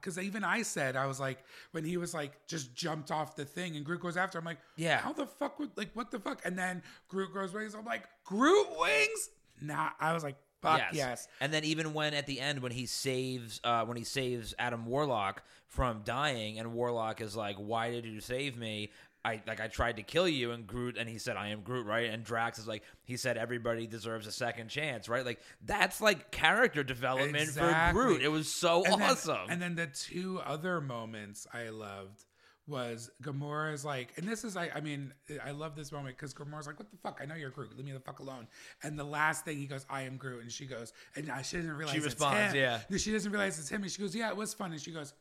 [0.00, 1.38] because even I said I was like
[1.72, 4.58] when he was like just jumped off the thing and Groot goes after I'm like
[4.76, 4.98] Yeah.
[4.98, 8.04] how the fuck would like what the fuck and then Groot grows wings I'm like
[8.24, 12.60] Groot wings nah I was like fuck yes, And then even when at the end
[12.60, 17.56] when he saves uh, when he saves Adam Warlock from dying, and Warlock is like,
[17.56, 18.90] "Why did you save me?"
[19.26, 21.84] I like I tried to kill you, and Groot, and he said, "I am Groot,"
[21.86, 22.08] right?
[22.10, 25.24] And Drax is like, he said, "Everybody deserves a second chance," right?
[25.26, 28.02] Like that's like character development for Exactly.
[28.02, 28.22] Groot.
[28.22, 29.50] It was so and then, awesome.
[29.50, 32.24] and then the two other moments I loved
[32.68, 35.12] was Gamora's like, and this is I, I mean,
[35.44, 37.18] I love this moment because Gamora's like, "What the fuck?
[37.20, 37.76] I know you're Groot.
[37.76, 38.46] Leave me the fuck alone."
[38.82, 41.70] And the last thing he goes, "I am Groot," and she goes, and she doesn't
[41.72, 42.60] realize it's responds, him.
[42.90, 42.96] yeah.
[42.96, 45.14] She doesn't realize it's him, and she goes, "Yeah, it was fun," and she goes,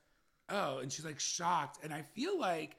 [0.50, 2.78] "Oh," and she's like shocked, and I feel like,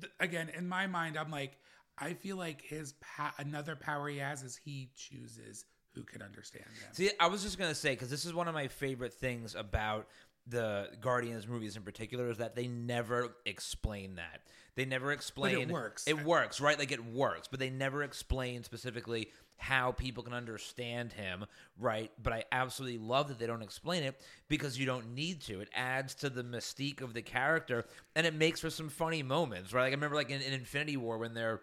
[0.00, 1.58] th- again, in my mind, I'm like,
[1.98, 6.64] I feel like his pa- another power he has is he chooses who can understand
[6.64, 6.88] him.
[6.92, 10.08] See, I was just gonna say because this is one of my favorite things about
[10.46, 14.40] the Guardians movies in particular is that they never explain that.
[14.74, 15.58] They never explain.
[15.58, 16.08] It works.
[16.08, 16.78] It works, right?
[16.78, 21.44] Like it works, but they never explain specifically how people can understand him,
[21.78, 22.10] right?
[22.22, 25.60] But I absolutely love that they don't explain it because you don't need to.
[25.60, 27.84] It adds to the mystique of the character,
[28.16, 29.82] and it makes for some funny moments, right?
[29.82, 31.60] Like I remember, like in, in Infinity War when they're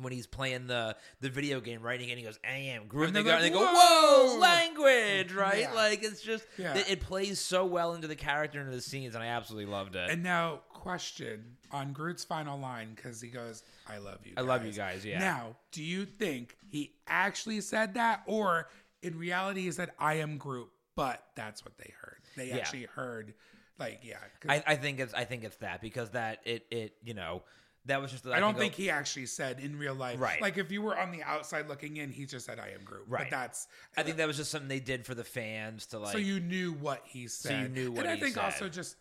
[0.00, 3.16] when he's playing the the video game, writing, and he goes, "I am Groot," and,
[3.18, 5.60] And they, go, and they like, go, "Whoa, language!" Right?
[5.60, 5.72] Yeah.
[5.74, 6.74] Like it's just Yeah.
[6.76, 9.94] it, it plays so well into the character and the scenes, and I absolutely loved
[9.96, 10.10] it.
[10.10, 14.64] And now, question on Groot's final line because he goes, "I love you." I love
[14.66, 15.18] you guys, yeah.
[15.18, 18.68] Now, do you think he actually said that, or
[19.02, 22.20] in reality, he said, "I am Groot," but that's what they heard.
[22.36, 22.56] They Yeah.
[22.58, 23.34] actually heard,
[23.78, 24.18] like, yeah.
[24.48, 27.42] I, I think it's I think it's that because that it it you know
[27.86, 30.20] that was just I don't go- think he actually said in real life.
[30.20, 30.40] Right.
[30.40, 33.04] Like if you were on the outside looking in, he just said, "I am Groot."
[33.08, 33.24] Right.
[33.24, 33.68] But that's.
[33.96, 36.12] I think that was just something they did for the fans to like.
[36.12, 37.48] so you knew what he said.
[37.50, 38.44] So you knew what and I think said.
[38.44, 38.96] also just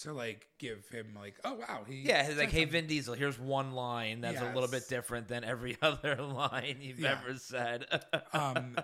[0.00, 3.14] to like give him like, oh wow, he yeah, he's like, hey, something." Vin Diesel,
[3.14, 7.18] here's one line that's a little bit different than every other line you've Yeah.
[7.22, 7.86] ever said.
[8.32, 8.76] um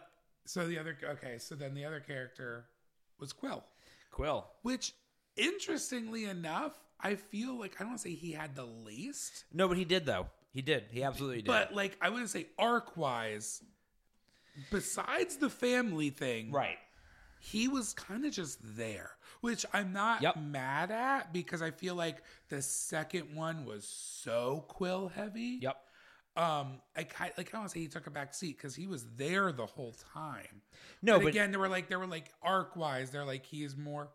[0.44, 2.66] so the other okay so then the other character
[3.18, 3.64] was quill
[4.10, 4.46] Quill.
[4.62, 4.92] which
[5.36, 9.68] interestingly enough i feel like i don't want to say he had the least No,
[9.68, 10.26] but he did though.
[10.54, 10.84] He did.
[10.90, 11.46] He absolutely did.
[11.46, 13.62] but like i wouldn't say arc wise
[14.70, 16.78] besides the family thing right.
[17.40, 20.36] he was kind of just there which i'm not Yep.
[20.38, 25.76] mad at because i feel like the second one was so quill heavy Yep.
[26.36, 28.74] um i ki- like i don't want to say he took a back seat because
[28.74, 30.62] he was there the whole time
[31.02, 33.10] No, but, but again, they were like they were like arc wise.
[33.10, 34.08] They're like he is more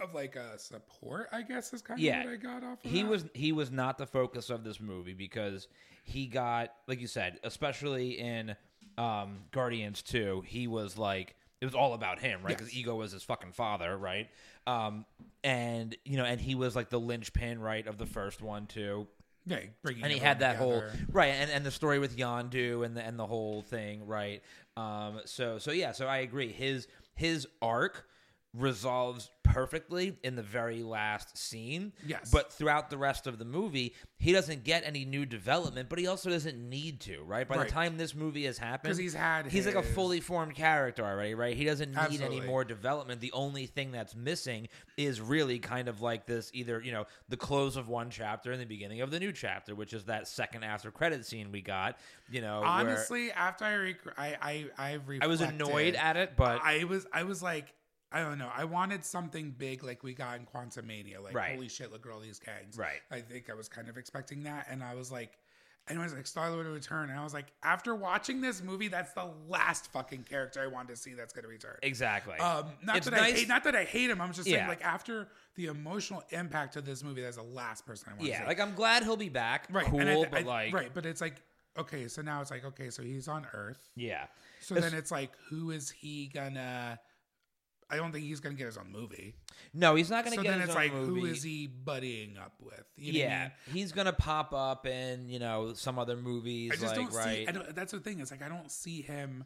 [0.00, 2.24] of like a support, I guess, is kind of Yeah.
[2.24, 2.84] what I got off.
[2.84, 3.08] Of he that.
[3.10, 5.68] was he was not the focus of this movie because
[6.04, 8.56] he got like you said especially in
[8.98, 12.56] um guardians 2 he was like it was all about him right?
[12.56, 12.80] Because Yes.
[12.80, 14.28] ego was his fucking father right?
[14.66, 15.04] Um
[15.44, 19.06] and you know and he was like the linchpin right of the first one too.
[19.46, 22.96] Yeah, bringing and he had that whole right and, and the story with Yondu and
[22.96, 24.42] the and the whole thing right?
[24.76, 26.52] Um so so yeah so I agree.
[26.52, 28.06] His his arc
[28.54, 31.92] resolves perfectly in the very last scene.
[32.06, 32.30] Yes.
[32.30, 36.06] but throughout the rest of the movie he doesn't get any new development but he
[36.06, 37.48] also doesn't need to right?
[37.48, 37.66] By Right.
[37.66, 41.04] the time this movie has happened 'Cause he's had he's like a fully formed character
[41.04, 41.56] already right?
[41.56, 43.20] He doesn't need any more development.
[43.20, 47.36] The only thing that's missing is really kind of like this either you know the
[47.36, 50.62] close of one chapter and the beginning of the new chapter which is that second
[50.64, 51.98] after credit scene we got
[52.30, 54.36] you know where Honestly, after I rec- I
[54.78, 57.72] I I've i was annoyed at it but I was I was like
[58.12, 58.50] I don't know.
[58.54, 61.22] I wanted something big like we got in Quantumania.
[61.22, 61.54] Like Right.
[61.54, 62.76] holy shit, look at all these Kangs.
[62.78, 63.00] Right.
[63.10, 65.38] I think I was kind of expecting that, and I was like.
[65.88, 68.62] And it was like Star Lord to return, and I was like, after watching this
[68.62, 71.78] movie, that's the last fucking character I wanted to see that's going to return.
[71.82, 74.20] exactly Um, not It's that I hate, not that I hate him.
[74.20, 78.08] I'm just saying, like after the emotional impact of this movie, that's the last person
[78.08, 78.20] I want.
[78.22, 78.46] to yeah see.
[78.46, 81.42] like i'm glad he'll be back right, cool but I- like right, but it's like
[81.78, 83.88] okay, so now it's like okay, so he's on Earth.
[83.96, 84.26] yeah
[84.60, 87.00] So It's- then it's like, who is he gonna?
[87.90, 89.34] I don't think he's gonna get his own movie.
[89.74, 91.06] no he's not gonna So get his own like, movie.
[91.06, 92.84] So then it's like, who is he buddying up with?
[92.96, 93.76] You know what I yeah, mean?
[93.76, 97.36] he's gonna pop up in you know some other movies, I just like don't right.
[97.36, 97.48] see.
[97.48, 98.20] I don't, that's the thing.
[98.20, 99.44] It's like I don't see him.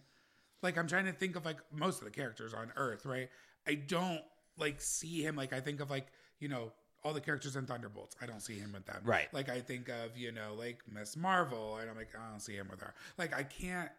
[0.63, 3.29] Like I'm trying to think of like most of the characters on Earth, right?
[3.67, 4.23] I don't
[4.59, 6.07] like see him like I think of like
[6.39, 6.73] you know
[7.05, 8.17] all the characters in Thunderbolts.
[8.23, 9.03] I don't see him with them.
[9.05, 9.33] Right.
[9.33, 12.55] Like I think of you know like Miss Marvel, and I'm like I don't see
[12.55, 12.95] him with her.
[13.19, 13.91] Like I can't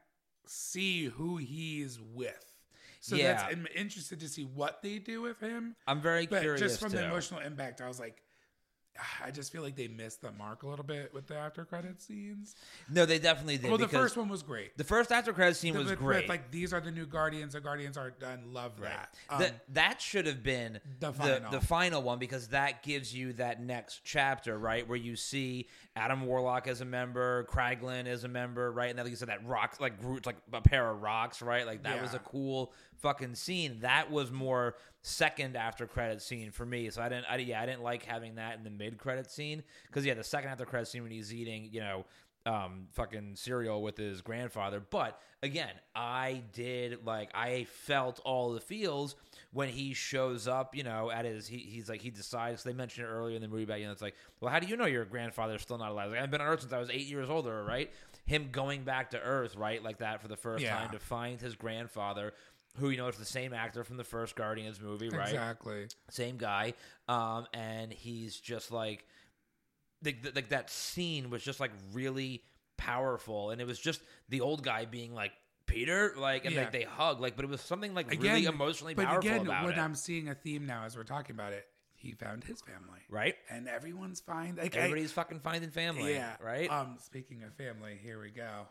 [0.48, 2.55] see who he's with.
[3.06, 3.34] So Yeah.
[3.34, 5.76] that's I'm interested to see what they do with him.
[5.86, 6.98] I'm very But curious just from too.
[6.98, 8.24] the emotional impact, I was like,
[9.24, 12.02] I just feel like they missed the mark a little bit with the after credit
[12.02, 12.56] scenes.
[12.90, 13.70] no, they definitely did.
[13.70, 14.78] Well, the first one was great.
[14.78, 16.30] the first after credit scene The- was with- great.
[16.30, 17.54] Like these are the new Guardians.
[17.54, 18.54] The Guardians are done.
[18.54, 19.14] Love that.
[19.30, 21.52] Um, that that should have been the the, final.
[21.52, 24.88] the final one because that gives you that next chapter, right?
[24.88, 28.90] Where you see Adam Warlock as a member, Kraglin as a member, right?
[28.90, 31.66] And then like you said, that rock like Groot's like a pair of rocks, right?
[31.66, 33.80] Like that was a cool fucking scene.
[33.82, 34.76] That was more
[35.06, 36.90] second after credit scene for me.
[36.90, 39.64] So I didn't, I, yeah, I didn't like having that in the mid credit scene
[39.88, 42.06] because yeah, the second after credit scene when he's eating, you know,
[42.48, 44.80] um, fucking cereal with his grandfather.
[44.80, 49.16] But again, I did like I felt all the feels
[49.52, 50.76] when he shows up.
[50.76, 52.62] You know, at his he, he's like he decides.
[52.64, 54.68] They mentioned it earlier in the movie about you know it's like, well, how do
[54.68, 56.12] you know your grandfather's still not alive?
[56.12, 57.92] Like, I've been on Earth since I was eight years older, right?
[58.28, 60.76] Him going back to Earth, right, like that for the first Yeah.
[60.78, 62.34] time to find his grandfather.
[62.78, 65.30] Who you know is the same actor from the first Guardians movie, right?
[65.30, 65.88] Exactly.
[66.10, 66.74] same guy
[67.08, 69.06] um and he's just like
[70.04, 72.44] like, like that scene was just like really
[72.78, 75.32] powerful and it was just the old guy being like
[75.66, 76.62] peter like and Yeah.
[76.62, 79.46] like they hug like but it was something like Again, really emotionally but powerful again,
[79.46, 82.44] about when it I'm seeing a theme now as we're talking about it, he found
[82.44, 84.58] his family, right and everyone's fine.
[84.58, 88.68] Like I- everybody's fucking finding family yeah, right Um, speaking of family, here we go.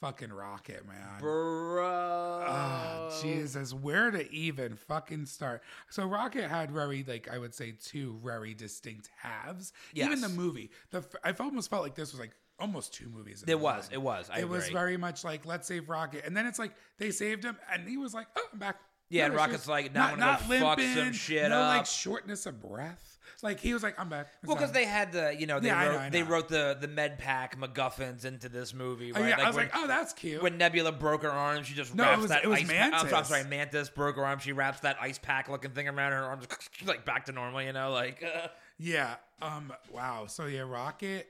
[0.00, 1.20] Fucking Rocket, man.
[1.20, 5.62] bro Oh, Jesus, where to even fucking start?
[5.88, 9.72] So Rocket had very, like, I would say, two very distinct halves.
[9.94, 13.42] Even the movie, the I've almost felt like this was like almost two movies.
[13.42, 16.36] in it was it was I it was very much like let's save Rocket, and
[16.36, 18.76] then it's like they saved him, and he was like, "Oh, I'm back."
[19.10, 19.46] Yeah, and issues.
[19.46, 23.13] Rocket's like, "Now I'm gonna go fuck some shit no, like shortness of breath.
[23.42, 25.68] Like he was like, "I'm back." It's well, because they had the, you know, they
[25.68, 26.28] Yeah, I wrote know, I they know.
[26.28, 29.28] wrote the the med pack MacGuffins into this movie, Oh, right?
[29.30, 31.94] yeah, I was when- like, "Oh, that's cute." when Nebula broke her arm, she just
[31.94, 32.62] No, it was- that it was ice.
[32.62, 33.28] I'm, sorry, I'm Mantis.
[33.28, 34.38] sorry, Mantis broke her arm.
[34.38, 37.62] She wraps that ice pack looking thing around her arm, just like back to normal.
[37.62, 39.16] You know, like uh, Yeah.
[39.42, 39.72] Um.
[39.92, 40.26] Wow.
[40.26, 41.26] So yeah, Rocket.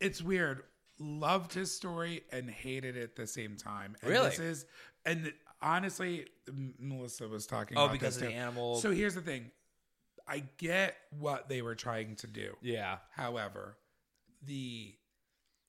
[0.00, 0.62] It's weird.
[0.98, 3.96] Loved his story and hated it at the same time.
[4.02, 4.30] And Really?
[4.30, 4.66] This is
[5.06, 7.76] and honestly, M- Melissa was talking.
[7.78, 8.38] Oh, about because this of the too.
[8.38, 9.50] animal- So here's the thing.
[10.30, 12.56] I get what they were trying to do.
[12.62, 13.76] yeah, However,
[14.46, 14.94] the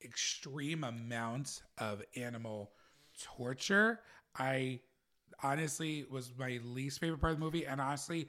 [0.04, 2.70] extreme amount of animal
[3.20, 4.00] torture,
[4.38, 4.80] I
[5.42, 8.28] honestly was my least favorite part of the movie, and honestly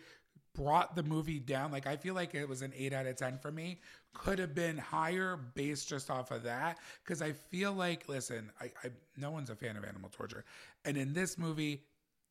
[0.56, 1.72] brought the movie down.
[1.72, 3.80] Like I feel like it was an eight out of ten for me.
[4.13, 8.65] Could have been higher based just off of that because I feel like listen, I,
[8.84, 10.46] I no one's a fan of animal torture,
[10.86, 11.84] and in this movie.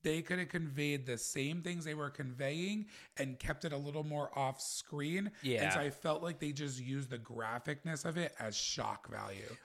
[0.03, 2.87] They could have conveyed the same things they were conveying
[3.19, 5.27] and kept it a little more off screen.
[5.27, 5.71] And Yeah.
[5.75, 9.57] so I felt like they just used the graphicness of it as shock value.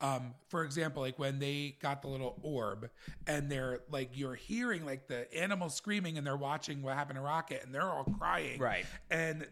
[0.00, 2.90] Um, for example, like when they got the little orb
[3.26, 7.22] and they're like, you're hearing like the animal screaming and they're watching what happened to
[7.22, 8.58] Rocket and they're all crying.
[8.58, 8.84] Right.
[9.10, 9.46] And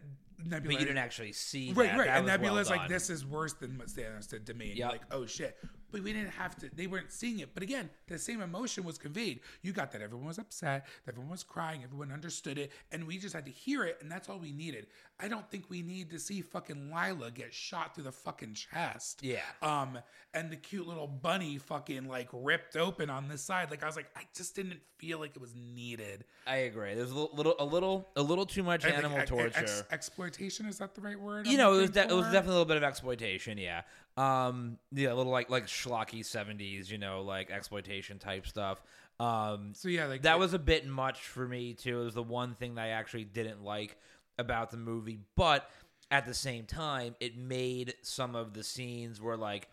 [0.45, 0.73] Nebula.
[0.73, 1.97] but you didn't actually see Right, that.
[1.97, 2.25] right.
[2.25, 4.71] That and was well like, this is worse than what Thanos did to me.
[4.71, 4.91] And Yep.
[4.91, 5.57] Like, oh shit.
[5.93, 7.53] But we didn't have to, they weren't seeing it.
[7.53, 9.41] But again, the same emotion was conveyed.
[9.61, 13.19] You got that everyone was upset, that everyone was crying, everyone understood it, and we
[13.19, 14.87] just had to hear it, and that's all we needed.
[15.19, 19.21] I don't think we need to see fucking Lylla get shot through the fucking chest.
[19.21, 19.37] Yeah.
[19.61, 19.99] Um,
[20.33, 23.69] and the cute little bunny fucking like ripped open on this side.
[23.69, 26.25] Like I was like, I just didn't feel like it was needed.
[26.47, 26.95] I agree.
[26.95, 29.51] There's a little, a little, a little too much I animal torture.
[29.55, 31.45] ex- exploitation is that the right word?
[31.45, 33.57] you I'm know, it was de- it was definitely a little bit of exploitation.
[33.59, 33.81] Yeah,
[34.17, 38.81] um, yeah, a little like like schlocky seventies, you know, like exploitation type stuff.
[39.19, 42.01] Um, So yeah, like that was a bit much for me too.
[42.01, 43.97] It was the one thing that I actually didn't like
[44.37, 45.69] about the movie, but
[46.11, 49.67] at the same time, it made some of the scenes where like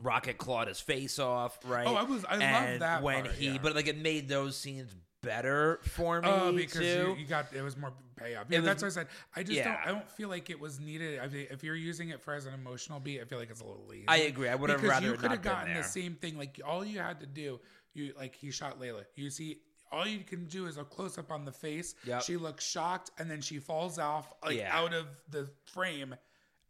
[0.00, 1.86] Rocket clawed his face off, right?
[1.86, 3.58] Oh, I was- I love that when part, he, yeah.
[3.62, 6.86] but like it made those scenes better for me Oh, because too.
[6.86, 8.46] you, you got it was more payoff.
[8.48, 9.08] Yeah, was- that's what I said.
[9.34, 9.76] I just don't.
[9.76, 11.18] I don't feel like it was needed.
[11.20, 13.60] I mean, if you're using it for as an emotional beat, I feel like it's
[13.60, 14.04] a little lazy.
[14.08, 14.48] I agree.
[14.48, 16.36] I would have rather you could have gotten the same thing.
[16.38, 17.60] Like all you had to do,
[17.94, 19.04] you like he shot Layla.
[19.14, 19.58] You see.
[19.92, 21.94] All you can do is a close up on the face.
[22.04, 22.22] Yep.
[22.22, 24.76] She looks shocked, and then she falls off like Yeah.
[24.76, 26.16] out of the frame,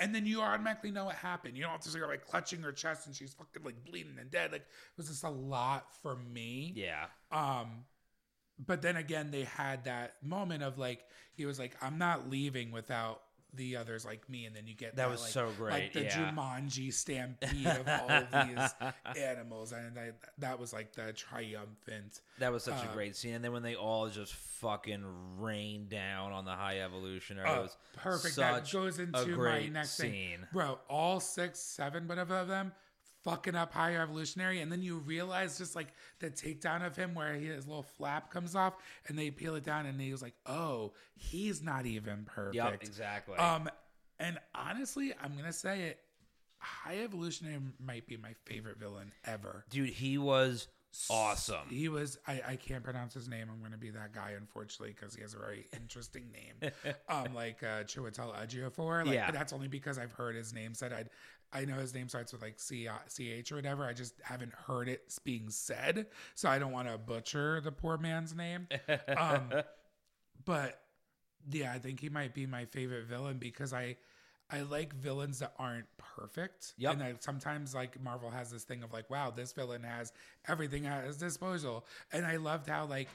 [0.00, 1.56] and then you automatically know what happened.
[1.56, 4.18] You don't have to see her like clutching her chest and she's fucking like bleeding
[4.20, 4.52] and dead.
[4.52, 6.74] Like it was just a lot for me.
[6.76, 7.06] yeah.
[7.32, 7.84] Um,
[8.64, 12.70] but then again, they had that moment of like he was like, "I'm not leaving
[12.72, 13.22] without
[13.54, 16.02] the others like me, and then you get That was like, so great, like the
[16.04, 16.30] yeah.
[16.30, 22.20] Jumanji stampede of all of these animals, and I, that was like the triumphant.
[22.38, 23.32] That was such a Uh, great scene.
[23.34, 25.04] And then when they all just fucking
[25.38, 28.36] rain down on the high evolutionary, it Oh, was perfect.
[28.36, 30.10] That goes into my next scene.
[30.10, 30.78] thing, bro.
[30.90, 32.72] All six, seven, whatever of them,
[33.26, 35.88] fucking up high evolutionary, and then you realize just like
[36.20, 38.74] the takedown of him, where his little flap comes off,
[39.08, 42.82] and they peel it down, and he was like, "Oh, he's not even perfect." Yep,
[42.82, 43.36] exactly.
[43.36, 43.68] Um,
[44.18, 45.98] and honestly, I'm gonna say it.
[46.58, 49.64] High evolutionary might be my favorite villain ever.
[49.68, 50.68] Dude, he was
[51.10, 51.68] awesome.
[51.68, 52.18] He was.
[52.26, 53.48] I, I can't pronounce his name.
[53.52, 56.72] I'm going to be that guy, unfortunately, because he has a very interesting name.
[57.08, 59.04] um, like uh, Chiwetel Ejiofor.
[59.04, 59.26] Like, Yeah.
[59.26, 60.92] but that's only because I've heard his name said.
[60.92, 61.04] I
[61.56, 63.84] I know his name starts with like C C-H or whatever.
[63.84, 67.96] I just haven't heard it being said, so I don't want to butcher the poor
[67.98, 68.68] man's name.
[69.16, 69.50] Um,
[70.44, 70.80] but
[71.50, 73.96] yeah, I think he might be my favorite villain because I
[74.50, 76.74] I like villains that aren't perfect.
[76.78, 76.92] Yep.
[76.92, 80.12] And I, sometimes like Marvel has this thing of like, wow, this villain has
[80.46, 81.86] everything at his disposal.
[82.12, 83.08] And I loved how like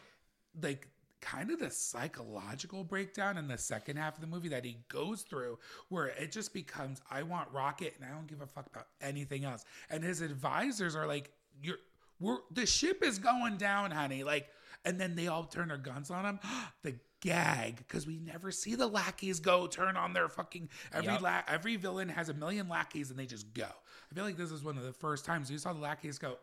[0.62, 0.88] like
[1.22, 5.22] kind of the psychological breakdown in the second half of the movie that he goes
[5.22, 5.58] through
[5.90, 9.46] where it just becomes I want Rocket and I don't give a fuck about anything
[9.46, 9.64] else.
[9.90, 11.78] And his advisors are like, You're
[12.20, 14.24] we're the ship is going down, honey.
[14.24, 14.48] Like
[14.84, 16.40] and then they all turn their guns on him.
[16.82, 21.22] the gag because we never see the lackeys go turn on their fucking every Yep.
[21.22, 23.68] la- every villain has a million lackeys and they just go.
[24.12, 26.38] I feel like this is one of the first times we saw the lackeys go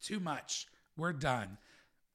[0.00, 0.68] too much.
[0.96, 1.58] We're done.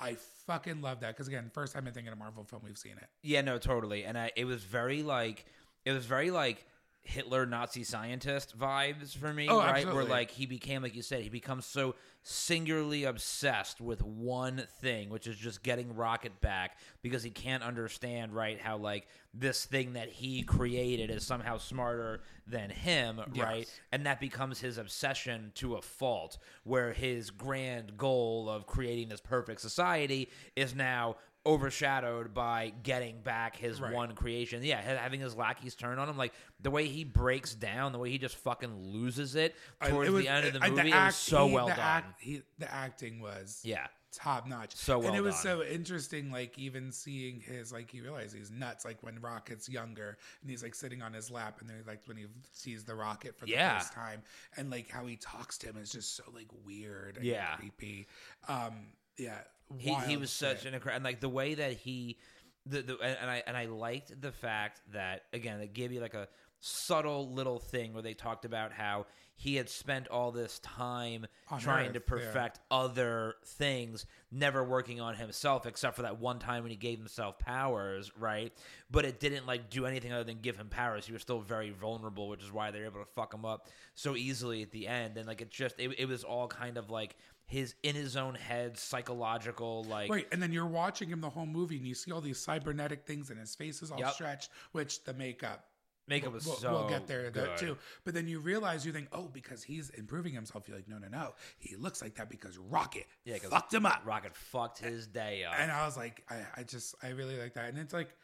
[0.01, 0.15] I
[0.47, 2.93] fucking love that because again, first time I think in a Marvel film we've seen
[2.93, 3.07] it.
[3.21, 4.03] Yeah, no, totally.
[4.03, 5.45] And I, it was very like
[5.85, 6.65] it was very like
[7.03, 9.69] Hitler Nazi scientist vibes for me, Oh, right?
[9.77, 10.03] absolutely.
[10.03, 15.09] Where like he became like you said, he becomes so singularly obsessed with one thing,
[15.09, 19.93] which is just getting Rocket back because he can't understand, right, how like this thing
[19.93, 23.67] that he created is somehow smarter than him, right?
[23.91, 29.21] And that becomes his obsession to a fault, where his grand goal of creating this
[29.21, 31.15] perfect society is now
[31.45, 33.93] overshadowed by getting back his Right.
[33.93, 34.63] one creation.
[34.63, 38.09] Yeah, having his lackeys turn on him, like the way he breaks down, the way
[38.09, 40.89] he just fucking loses it towards it was- the end of the movie.
[40.89, 41.79] it act- was so he- well the done.
[41.79, 44.75] act- he, the acting was yeah, top notch.
[44.75, 45.43] So well and it was done.
[45.43, 48.85] so interesting, like even seeing his like you realize he's nuts.
[48.85, 52.17] Like when Rocket's younger and he's like sitting on his lap, and then like when
[52.17, 53.79] he sees the Rocket for the Yeah.
[53.79, 54.21] first time,
[54.57, 57.55] and like how he talks to him is just so like weird and Yeah.
[57.55, 58.07] creepy.
[58.47, 59.39] Um, yeah,
[59.77, 60.67] he, he was such shit.
[60.67, 62.17] an incredible and like the way that he
[62.65, 66.01] the, the and and I and I liked the fact that again it gave you
[66.01, 66.27] like a
[66.61, 69.05] subtle little thing where they talked about how
[69.35, 72.25] he had spent all this time On trying to Earth, yeah.
[72.31, 76.99] perfect other things, never working on himself except for that one time when he gave
[76.99, 78.53] himself powers, right?
[78.91, 81.07] But it didn't like do anything other than give him powers.
[81.07, 84.15] He was still very vulnerable, which is why they're able to fuck him up so
[84.15, 85.17] easily at the end.
[85.17, 87.15] And like it just it, it was all kind of like
[87.47, 91.45] his in his own head psychological like Right, and then you're watching him the whole
[91.47, 94.13] movie, and you see all these cybernetic things, and his face is all Yep.
[94.13, 95.65] stretched, which the makeup
[96.07, 97.77] makeup was we'll, so we'll get there too.
[98.03, 100.67] But then you realize you think, oh, because he's improving himself.
[100.67, 101.33] You're like, no, no, no.
[101.57, 104.01] He looks like that because Rocket Yeah, fucked him up.
[104.05, 105.53] Rocket fucked his day up.
[105.57, 107.69] And I was like, I, I just, I really like that.
[107.69, 108.15] And it's like,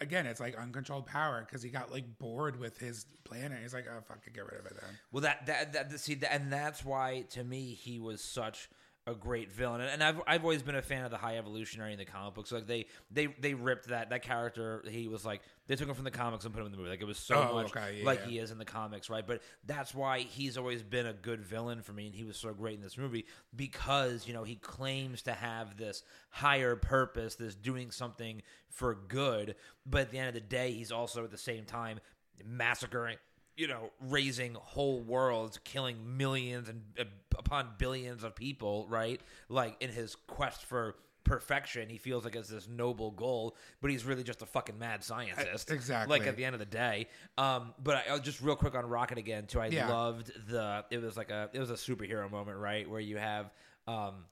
[0.00, 3.58] again, it's like uncontrolled power because he got like bored with his planet.
[3.62, 4.90] He's like, oh, fuck it, get rid of it then.
[5.10, 8.68] Well, that that that see, that, and that's why to me he was such
[9.06, 11.98] a great villain, and, I've I've always been a fan of the High Evolutionary in
[11.98, 12.52] the comic books.
[12.52, 14.84] Like they they they ripped that that character.
[14.88, 16.90] He was like they took him from the comics and put him in the movie.
[16.90, 18.30] Like it was so Oh, much okay, yeah, like yeah.
[18.30, 19.26] he is in the comics, right?
[19.26, 22.52] But that's why he's always been a good villain for me, and he was so
[22.54, 23.26] great in this movie
[23.56, 28.40] because you know he claims to have this higher purpose, this doing something
[28.70, 31.98] for good, but at the end of the day, he's also at the same time
[32.44, 33.16] massacring
[33.56, 37.04] you know, razing whole worlds, killing millions and uh,
[37.38, 39.20] upon billions of people, right?
[39.48, 44.04] Like in his quest for perfection, he feels like it's this noble goal, but he's
[44.04, 45.70] really just a fucking mad scientist.
[45.70, 46.18] exactly.
[46.18, 47.08] Like at the end of the day.
[47.38, 49.60] Um, but I, just real quick on Rocket again too.
[49.60, 49.88] I Yeah.
[49.88, 50.84] loved the.
[50.90, 51.48] It was like a.
[51.52, 52.88] It was a superhero moment, right?
[52.88, 53.50] Where you have.
[53.86, 54.24] Um,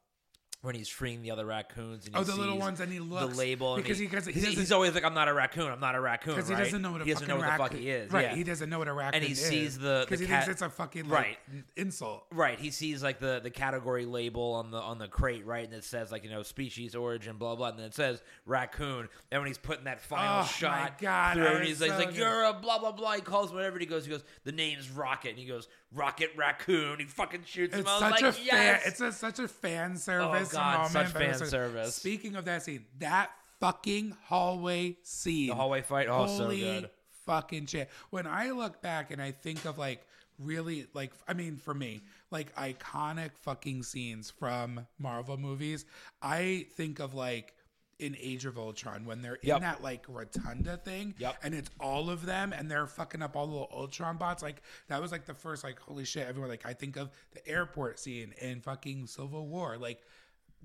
[0.63, 3.33] when he's freeing the other raccoons, and he Oh, the little ones, and he looks-
[3.33, 5.73] the label, because he- 'cause he he's, doesn't- he's always like, "I'm not a raccoon.
[5.73, 6.65] I'm not a raccoon." Because he right?
[6.65, 8.13] doesn't know what a he doesn't know what the raccoon fuck he is.
[8.13, 8.35] Right, yeah.
[8.35, 9.29] he doesn't know what a raccoon is.
[9.31, 9.49] And he is.
[9.49, 11.39] sees the- because he cat- thinks it's a fucking like, Right.
[11.77, 12.27] insult.
[12.31, 15.73] Right, he sees like the the category label on the on the crate, right, and
[15.73, 19.09] it says like you know species origin, blah blah, and then it says raccoon.
[19.31, 21.97] And when he's putting that final Oh, my shot God, through, and he's like, so
[21.97, 22.17] like good.
[22.19, 23.13] you're a blah blah blah.
[23.15, 23.79] He calls him whatever.
[23.79, 26.99] He goes, he goes, the name's Rocket, and he goes Rocket Raccoon.
[26.99, 27.81] He fucking shoots him.
[27.81, 28.81] It's I was such like, a fan.
[28.85, 30.93] It's a, such a fan service Oh, Oh, God, oh, moment.
[30.93, 31.95] such but it was fan service.
[31.95, 33.31] Speaking of that scene, that
[33.61, 35.49] fucking hallway scene.
[35.49, 36.09] the hallway fight.
[36.11, 36.91] Oh, so good.
[37.27, 37.91] fucking shit.
[38.11, 40.07] When I look back and I think of like
[40.39, 45.85] really like I mean for me, like iconic fucking scenes from Marvel movies,
[46.23, 47.55] I think of like
[47.99, 49.57] in Age of Ultron when they're Yep.
[49.59, 51.37] in that like rotunda thing Yep.
[51.43, 54.43] and it's all of them and they're fucking up all the little Ultron bots.
[54.43, 57.47] Like that was like the first like holy shit, everyone like I think of the
[57.47, 59.77] airport scene in fucking Civil War.
[59.77, 60.01] Like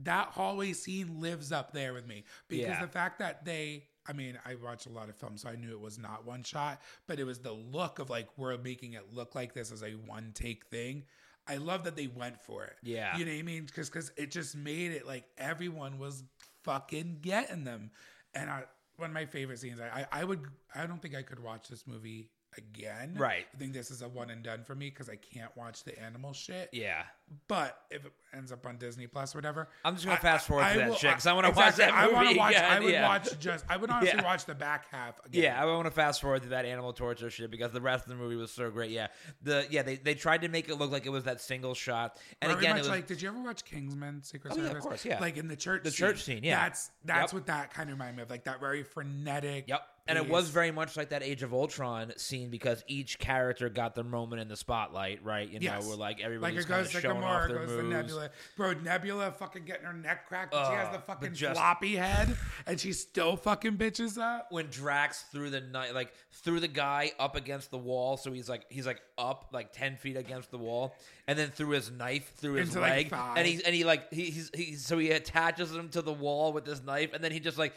[0.04, 2.82] that hallway scene lives up there with me because Yeah.
[2.82, 5.72] the fact that they I mean, I watched a lot of films, so I knew
[5.72, 9.12] it was not one shot, but it was the look of like we're making it
[9.12, 11.06] look like this as a one take thing.
[11.48, 12.76] I love that they went for it.
[12.84, 13.18] Yeah.
[13.18, 13.66] you know what I mean?
[13.66, 16.24] Because because it just made it like everyone was
[16.64, 17.90] fucking getting them,
[18.36, 18.64] and I
[18.98, 19.80] one of my favorite scenes.
[19.82, 23.14] I I, I would I don't think I could watch this movie again.
[23.18, 23.46] Right.
[23.54, 25.98] I think this is a one and done for me because I can't watch the
[26.02, 26.70] animal shit.
[26.72, 27.04] Yeah.
[27.48, 30.46] But if it ends up on Disney Plus or whatever, I'm just gonna I- fast
[30.48, 32.30] forward I to that will- shit because I want to watch exactly, that I want
[32.30, 32.56] to watch.
[32.56, 33.08] I would yeah.
[33.08, 33.66] watch just.
[33.68, 34.24] I would honestly Yeah.
[34.24, 35.44] watch the back half again.
[35.44, 38.10] Yeah, I want to fast forward to that animal torture shit because the rest of
[38.10, 38.92] the movie was so great.
[38.92, 39.08] Yeah,
[39.42, 42.18] the yeah they, they tried to make it look like it was that single shot,
[42.44, 44.62] and Very again much it was like, did you ever watch Kingsman: Secret Oh, yeah,
[44.64, 44.84] of Service?
[44.86, 45.20] course, yeah.
[45.20, 46.62] Like in the church, The church scene, yeah.
[46.64, 47.34] That's that's Yep.
[47.34, 49.66] what that kind of reminded me of, like that very frenetic.
[49.68, 49.82] Yep.
[50.08, 53.96] And it was very much like that Age of Ultron scene because each character got
[53.96, 55.50] their moment in the spotlight, right?
[55.50, 55.82] You Yes.
[55.84, 57.70] know, where like Like everybody's it kind goes of to showing off Gamora, their goes
[57.70, 57.90] to moves.
[57.90, 58.30] Nebula.
[58.56, 61.96] Bro, Nebula fucking getting her neck cracked, but she has the but fucking just- floppy
[61.96, 62.38] head,
[62.68, 64.52] and she still fucking bitches up.
[64.52, 68.48] When Drax threw the knife, like threw the guy up against the wall, so he's
[68.48, 70.94] like he's like up like ten feet against the wall,
[71.28, 73.34] and then threw his knife through his Into, like, leg, thigh.
[73.38, 76.54] and he and he like he, he's he so he attaches him to the wall
[76.54, 77.74] with this knife, and then he just like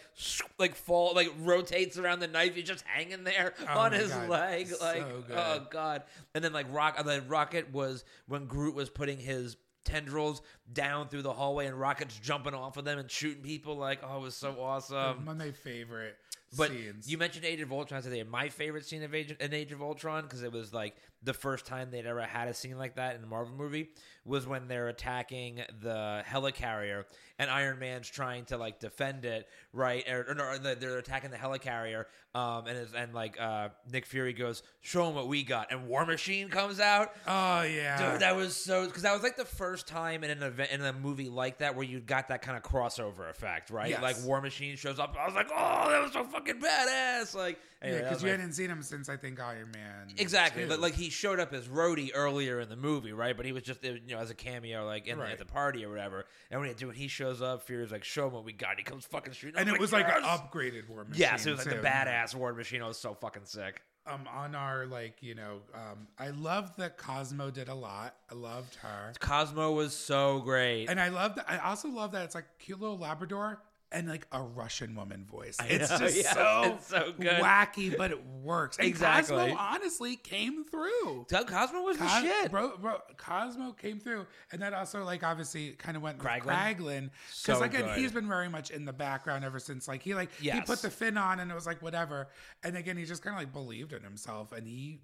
[0.59, 2.55] like fall like rotates around the knife.
[2.55, 4.29] He's just hanging there Oh on his God.
[4.29, 5.37] leg, So like good.
[5.37, 6.03] oh god.
[6.35, 10.43] And then like rock, the rocket was when Groot was putting his tendrils
[10.73, 13.77] down through the hallway, and rockets jumping off of them and shooting people.
[13.77, 15.25] Like oh, it was so awesome.
[15.27, 16.17] One of my favorite
[16.57, 17.11] But scenes.
[17.11, 18.23] you mentioned Age of Ultron today.
[18.23, 21.67] My favorite scene of Age, in Age of Ultron because it was like the first
[21.67, 23.91] time they'd ever had a scene like that in a Marvel movie
[24.25, 27.05] was when they're attacking the helicarrier
[27.39, 30.05] and Iron Man's trying to like defend it, right?
[30.09, 32.05] Or, or, no, they're- attacking the helicarrier,
[32.35, 35.87] um, and it's, and like uh, Nick Fury goes, "Show them what we got," and
[35.89, 37.13] War Machine comes out.
[37.27, 40.43] oh yeah, Dude, that was so because that was like the first time in an
[40.43, 43.91] event in a movie like that where you got that kind of crossover effect, right?
[43.91, 44.03] Yes.
[44.03, 47.35] Like War Machine shows up, I was like, oh, that was so fucking badass!
[47.35, 50.09] Like, yeah, anyway, that because you my- hadn't seen him since I think Iron Man.
[50.19, 50.69] exactly, 2.
[50.69, 53.37] but like he showed up as Rhodey earlier in the movie, right?
[53.37, 55.33] But he was just you know as a cameo, like in, Right.
[55.33, 56.25] at the party or whatever.
[56.51, 58.77] And when he, dude, when he shows up, Fury's like, show him what we got.
[58.79, 61.21] He comes fucking shooting, and it was like an upgraded War Machine.
[61.21, 61.81] Yes, it was like too.
[61.83, 62.83] the badass War Machine.
[62.83, 63.83] I was so fucking sick.
[64.07, 68.15] Um, on our like, you know, um, I love that Cosmo did a lot.
[68.33, 70.87] I loved her, Cosmo was so great.
[70.87, 71.45] and I love that.
[71.47, 73.61] I also love that it's like cute little Labrador
[73.91, 75.57] and like a Russian woman voice.
[75.69, 77.41] It's know, just yes, so, it's so good.
[77.43, 78.77] wacky, but it works.
[78.79, 79.37] And Exactly.
[79.37, 81.27] Cosmo honestly came through.
[81.29, 82.51] Doug Cosmo was the shit.
[82.51, 86.77] Bro, bro, Cosmo came through, and that also like obviously kind of went with Kraglin?
[86.77, 87.11] Kraglin
[87.45, 87.97] because So again good.
[87.99, 90.91] he's been very much in the background ever since like he like he put the
[90.91, 92.29] fin on and it was like whatever,
[92.63, 95.01] and again he just kind of like believed in himself and he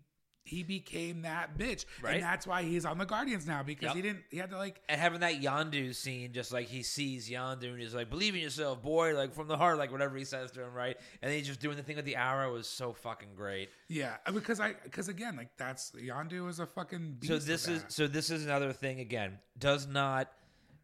[0.47, 2.15] he became that bitch, Right.
[2.17, 3.97] and that's why he's on the Guardians now because Yep.
[3.97, 7.31] he didn't he had to like and having that Yondu scene, just like he sees
[7.31, 10.25] Yondu and he's like, "Believe in yourself, boy!" Like from the heart, like whatever he
[10.25, 10.97] says to him, right?
[11.23, 13.71] And then he's just doing the thing with the arrow was so fucking great.
[13.89, 17.67] yeah uh, because I because again like that's Yondu is a fucking beast So this
[17.67, 19.39] is so this is another thing again.
[19.59, 20.31] Does not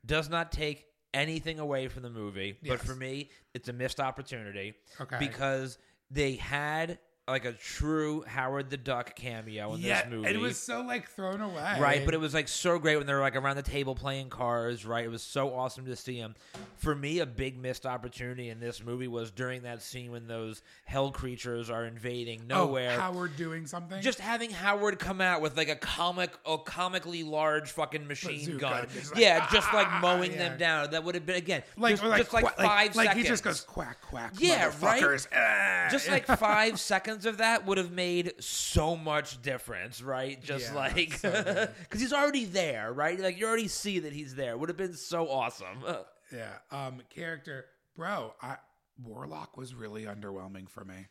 [0.06, 4.72] does not take anything away from the movie, but for me, it's a missed opportunity
[5.00, 5.16] Okay.
[5.18, 5.76] because
[6.10, 6.98] they had
[7.28, 10.26] like a true Howard the Duck cameo in yeah this movie.
[10.26, 13.06] and it was so like thrown away Right, but it was like so great when
[13.06, 15.04] they were like around the table playing cards, right?
[15.04, 16.34] It was so awesome to see him.
[16.76, 20.62] For me, a big missed opportunity in this movie was during that scene when those
[20.84, 22.98] hell creatures are invading oh, nowhere.
[22.98, 27.70] Howard doing something just having Howard come out with like a comic, a comically large
[27.70, 30.38] fucking machine Bazooka, gun, just like, yeah, just like "Ah," mowing yeah.
[30.38, 30.90] them down.
[30.90, 33.24] That would have been again, like just, like, just like quack- five like, seconds.
[33.24, 35.26] he just goes quack quack Yeah, right?
[35.34, 36.12] Ah, just yeah.
[36.12, 40.42] like five seconds of that would have made so much difference, right?
[40.42, 42.00] Just Yeah, like because good.
[42.00, 43.18] he's already there, right?
[43.18, 44.56] Like you already see that he's there.
[44.56, 45.84] Would have been so awesome.
[46.32, 46.52] Yeah.
[46.70, 47.64] Um, character,
[47.96, 48.34] bro.
[48.40, 48.54] I
[49.02, 51.06] Warlock was really underwhelming for me.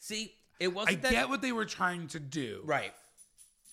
[0.00, 2.92] See, it wasn't that get what they were trying to do, right.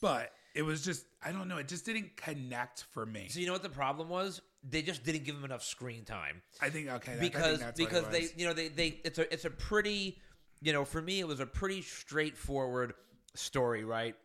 [0.02, 1.58] but it was just I don't know.
[1.58, 3.28] It just didn't connect for me.
[3.30, 4.42] So you know what the problem was?
[4.64, 6.42] They just didn't give him enough screen time.
[6.62, 8.70] I think okay that, I because think that's what it because they you know they
[8.70, 10.20] they it's a it's a pretty
[10.66, 12.96] you know for me it was a pretty straightforward
[13.36, 14.16] story right?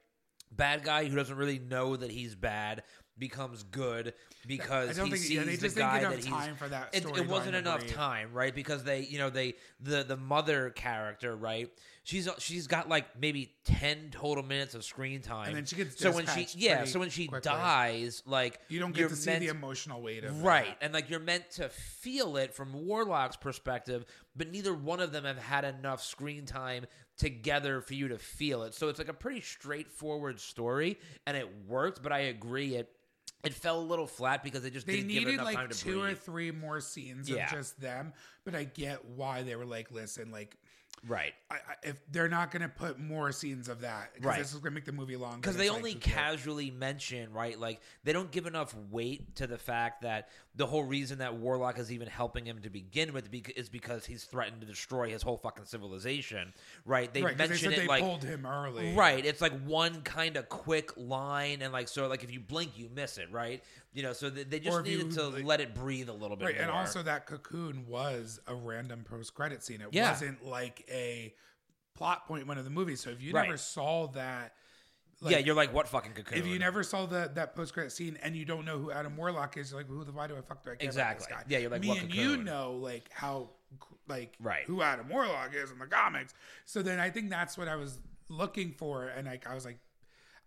[0.53, 2.83] Bad guy who doesn't really know that he's bad
[3.21, 4.15] becomes good
[4.47, 7.87] because he sees yeah, the guy that he's time for that it, it wasn't enough
[7.87, 11.71] time right because they you know they the the mother character right
[12.11, 15.99] she's she's got like maybe ten total minutes of screen time, And then she gets
[15.99, 17.49] so when she yeah, so when she quickly.
[17.49, 20.85] dies, like You don't get to see meant the emotional weight of right, that.
[20.85, 24.05] and like you're meant to feel it from Warlock's perspective,
[24.37, 28.63] but neither one of them have had enough screen time together for you to feel
[28.63, 28.75] it.
[28.75, 32.03] So it's like a pretty straightforward story, and it worked.
[32.03, 32.91] But I agree it.
[33.43, 35.77] It fell a little flat because they just They didn't give it needed like to
[35.79, 37.47] two or three more scenes Yeah.
[37.47, 38.13] of just them,
[38.45, 40.57] but I get why they were like, listen, like
[41.09, 41.33] Right.
[41.51, 44.39] I, I, if they're not going to put more scenes of that, because Right.
[44.39, 45.39] this is going to make the movie longer.
[45.39, 49.47] because they like, only who casually mention right like they don't give enough weight to
[49.47, 53.29] the fact that the whole reason that warlock is even helping him to begin with
[53.57, 56.53] is because he's threatened to destroy his whole fucking civilization
[56.85, 59.59] right they right, they mention said it they like pulled him early, right it's like
[59.65, 63.31] one kind of quick line and like so like if you blink you miss it
[63.33, 66.09] right you know so they, they just if you, needed to like- let it breathe
[66.09, 69.81] a little bit Right, and also that cocoon was a random post-credit scene.
[69.81, 70.11] It Yeah.
[70.11, 71.35] wasn't like a
[71.95, 73.01] plot one of the movies.
[73.01, 73.45] So if you Right.
[73.47, 74.55] never saw that,
[75.23, 78.17] yeah you're like what fucking cocoon if you never saw the, that post credit scene
[78.23, 80.41] and you don't know who Adam Warlock is, you're like, who the why do I
[80.41, 81.27] fuck do I care Exactly.
[81.27, 81.53] about this guy?
[81.53, 83.51] Yeah, you're like, me what and you know like how
[84.09, 84.65] like Right.
[84.67, 86.33] who Adam Warlock is in the comics.
[86.65, 89.79] So then I think that's what I was looking for, and like I was like,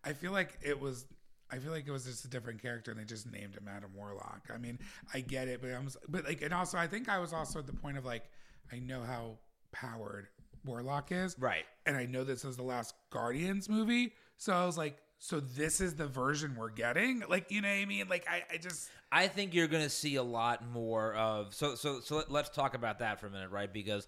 [0.04, 1.06] I feel like it was.
[1.54, 3.92] I feel like it was just a different character, and they just named him Adam
[3.96, 4.50] Warlock.
[4.54, 4.80] I mean,
[5.14, 7.60] I get it, but I was, but like, and also, I think I was also
[7.60, 8.24] at the point of like,
[8.72, 9.38] I know how
[9.72, 10.28] powered
[10.66, 14.78] Warlock is, right and I know this is the last Guardians movie, so I was
[14.78, 18.08] like, so this is the version we're getting, like you know what I mean?
[18.10, 21.76] Like I, I just I think you're going to see a lot more of so
[21.76, 23.72] so so let, let's talk about that for a minute, right?
[23.72, 24.08] Because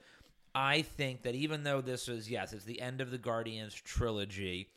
[0.54, 4.70] I think that even though this is yes, it's the end of the Guardians trilogy,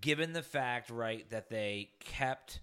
[0.00, 2.60] given the fact, right, that they kept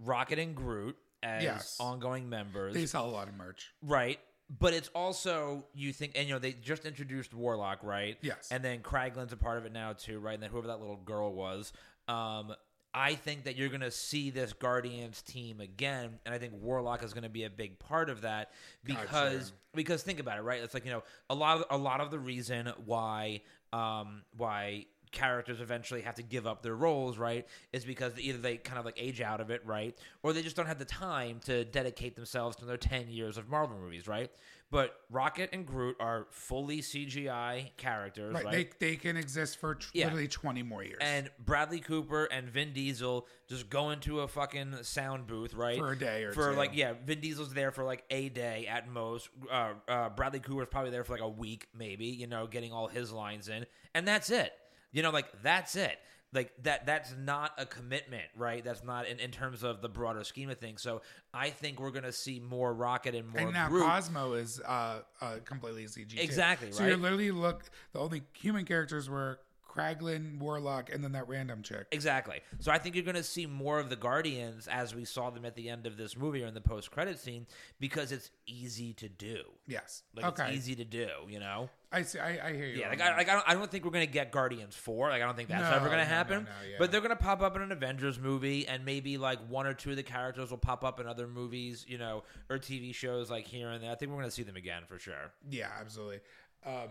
[0.00, 1.76] Rocket and Groot as Yes.
[1.80, 3.72] ongoing members, they sell a lot of merch.
[3.82, 4.20] right?
[4.48, 8.16] But it's also you think, and you know, they just introduced Warlock, right?
[8.22, 8.48] Yes.
[8.52, 10.34] And then Kraglin's a part of it now too, right?
[10.34, 11.72] And then whoever that little girl was,
[12.06, 12.54] um,
[12.94, 17.02] I think that you're going to see this Guardians team again, and I think Warlock
[17.02, 18.52] is going to be a big part of that
[18.84, 19.52] because Gotcha.
[19.74, 20.62] because think about it, right?
[20.62, 23.42] It's like you know a lot of a lot of the reason why
[23.72, 28.56] um, why characters eventually have to give up their roles, right, is because either they
[28.56, 31.40] kind of like age out of it, right, or they just don't have the time
[31.46, 34.30] to dedicate themselves to their ten years of Marvel movies, right?
[34.68, 38.52] But Rocket and Groot are fully CGI characters, Right, right?
[38.80, 40.06] they they can exist for tr- Yeah.
[40.06, 40.98] literally twenty more years.
[41.00, 45.78] and Bradley Cooper and Vin Diesel just go into a fucking sound booth, right?
[45.78, 46.56] For a day or for two.
[46.56, 49.28] like yeah, Vin Diesel's there for like a day at most.
[49.48, 52.06] Uh, uh, Bradley Cooper's probably there for like a week, maybe.
[52.06, 54.52] You know, getting all his lines in, and that's it.
[54.96, 55.98] You know, like that's it.
[56.32, 56.86] Like that.
[56.86, 58.64] That's not a commitment, right?
[58.64, 60.82] That's not in, in terms of the broader scheme of things.
[60.82, 61.02] So
[61.34, 63.84] I think we're gonna see more Rocket and more and now Groot.
[63.84, 66.12] Cosmo is uh, uh completely CG.
[66.12, 66.16] too.
[66.18, 67.64] Exactly, So you're literally look.
[67.92, 69.38] The only human characters were
[69.76, 71.86] Kraglin, Warlock, and then that random chick.
[71.92, 72.40] Exactly.
[72.60, 75.44] So I think you're going to see more of the Guardians as we saw them
[75.44, 77.46] at the end of this movie or in the post credit scene
[77.78, 79.42] because it's easy to do.
[79.66, 80.02] Yes.
[80.14, 80.48] Like okay.
[80.48, 81.68] it's easy to do, you know.
[81.92, 82.18] I see.
[82.18, 82.80] I, I hear you.
[82.80, 83.00] Yeah, like.
[83.00, 85.08] I, like I don't, I don't think we're gonna get Guardians four.
[85.08, 86.44] Like I don't think that's No, ever gonna no, no, happen.
[86.44, 86.76] no, yeah.
[86.78, 89.90] But they're gonna pop up in an Avengers movie, and maybe like one or two
[89.90, 93.46] of the characters will pop up in other movies, you know, or TV shows like
[93.46, 93.92] here and there.
[93.92, 95.32] I think we're gonna see them again for sure.
[95.48, 96.20] Yeah, absolutely.
[96.66, 96.88] Um,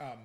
[0.00, 0.18] um,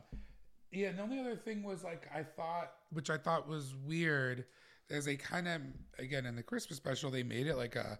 [0.78, 4.46] yeah, and the only other thing was like I thought, which I thought was weird,
[4.90, 5.62] is they kind of
[5.98, 8.00] again in the Christmas special they made it like a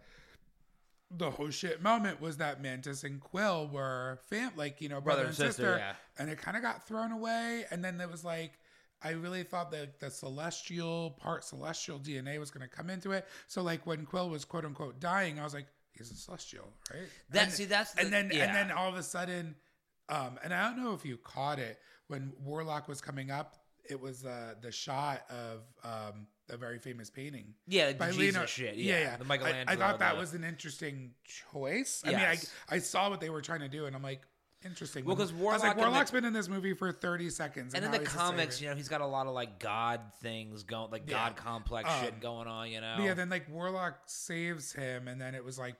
[1.10, 5.26] the whole shit moment was that Mantis and Quill were fam like you know brother,
[5.26, 5.94] and sister, yeah.
[6.20, 8.54] and it kind of got thrown away, and then it was like.
[9.00, 13.28] I really thought that the celestial part, celestial DNA was going to come into it.
[13.46, 17.08] So, like when Quill was quote unquote dying, I was like, "He's a celestial, right?"
[17.30, 18.46] That- And- see, that's the- and then yeah.
[18.46, 19.54] and then all of a sudden,
[20.10, 23.56] um, and I don't know if you caught it when Warlock was coming up.
[23.90, 27.54] It was uh, the shot of um, a very famous painting.
[27.68, 28.76] Yeah, the by Jesus Leonardo- shit.
[28.76, 29.16] Yeah, yeah.
[29.18, 29.64] the I- Michelangelo.
[29.68, 32.04] I, thought that the- was an interesting choice.
[32.06, 32.20] I Yes.
[32.20, 34.24] mean, I, I saw what they were trying to do, and I'm like,
[34.66, 35.06] interesting.
[35.06, 37.30] Well, 'cause I was Warlock like, in the- Warlock's been in this movie for 30
[37.30, 40.02] seconds, and in now the comics, you know, he's got a lot of like God
[40.22, 41.30] things going, like Yeah.
[41.30, 42.70] God complex Um, shit going on.
[42.70, 45.76] You know, yeah, then like Warlock saves him, and then it was like,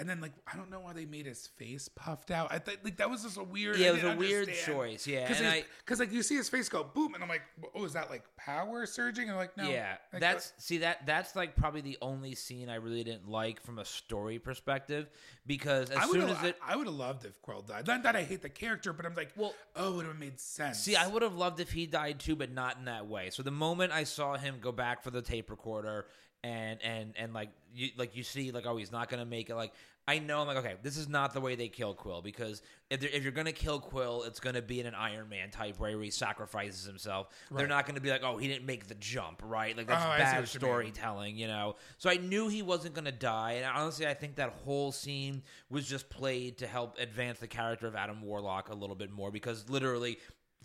[0.00, 2.50] and then like I don't know why they made his face puffed out.
[2.50, 3.76] I think like that was just a weird.
[3.76, 6.82] Yeah, it was a weird choice, yeah, because I- like you see his face go
[6.82, 7.42] boom, and I'm like,
[7.74, 9.24] oh, is that like power surging?
[9.24, 12.34] And I'm like, no, yeah, like, uh that's see that that's like probably the only
[12.34, 15.10] scene I really didn't like from a story perspective
[15.46, 17.86] because as I soon would as have it I, would have loved if Quill died.
[17.86, 20.40] Not that I hate the character, but I'm like, Well- oh, it would have made
[20.40, 20.78] sense.
[20.78, 23.28] See, I would have loved if he died too, but not in that way.
[23.28, 26.06] So the moment I saw him go back for the tape recorder
[26.42, 29.54] and and and like you like you see like oh he's not gonna make it
[29.54, 29.72] like
[30.08, 33.04] I know I'm like okay this is not the way they kill Quill because if
[33.04, 36.02] if you're gonna kill Quill it's gonna be in an Iron Man type way where
[36.02, 37.28] he sacrifices himself.
[37.50, 40.08] They're not gonna be like oh he didn't make the jump right like that's Oh,
[40.18, 41.76] bad storytelling you know.
[41.98, 45.86] So I knew he wasn't gonna die and honestly I think that whole scene was
[45.86, 49.68] just played to help advance the character of Adam Warlock a little bit more because
[49.68, 50.18] literally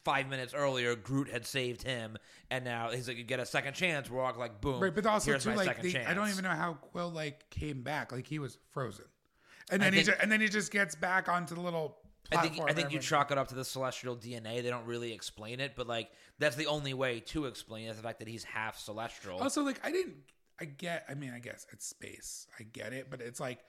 [0.06, 2.18] five minutes earlier, Groot had saved him,
[2.50, 4.80] and now he's like, "You get a second chance." Warlock like, boom.
[4.82, 5.98] Right, but also too, like the.
[6.08, 8.12] I don't even know how Quill like came back.
[8.14, 9.06] Like he was frozen,
[9.70, 11.98] and then I he think- just, and then he just gets back onto the little
[12.32, 14.64] I think I think you chalk it up to the celestial DNA.
[14.64, 18.02] They don't really explain it, but like that's the only way to explain it, the
[18.02, 19.40] fact that he's half celestial.
[19.40, 20.16] Also, like I didn't.
[20.60, 21.06] I get.
[21.10, 22.48] I mean, I guess it's space.
[22.60, 23.60] I get it, but it's like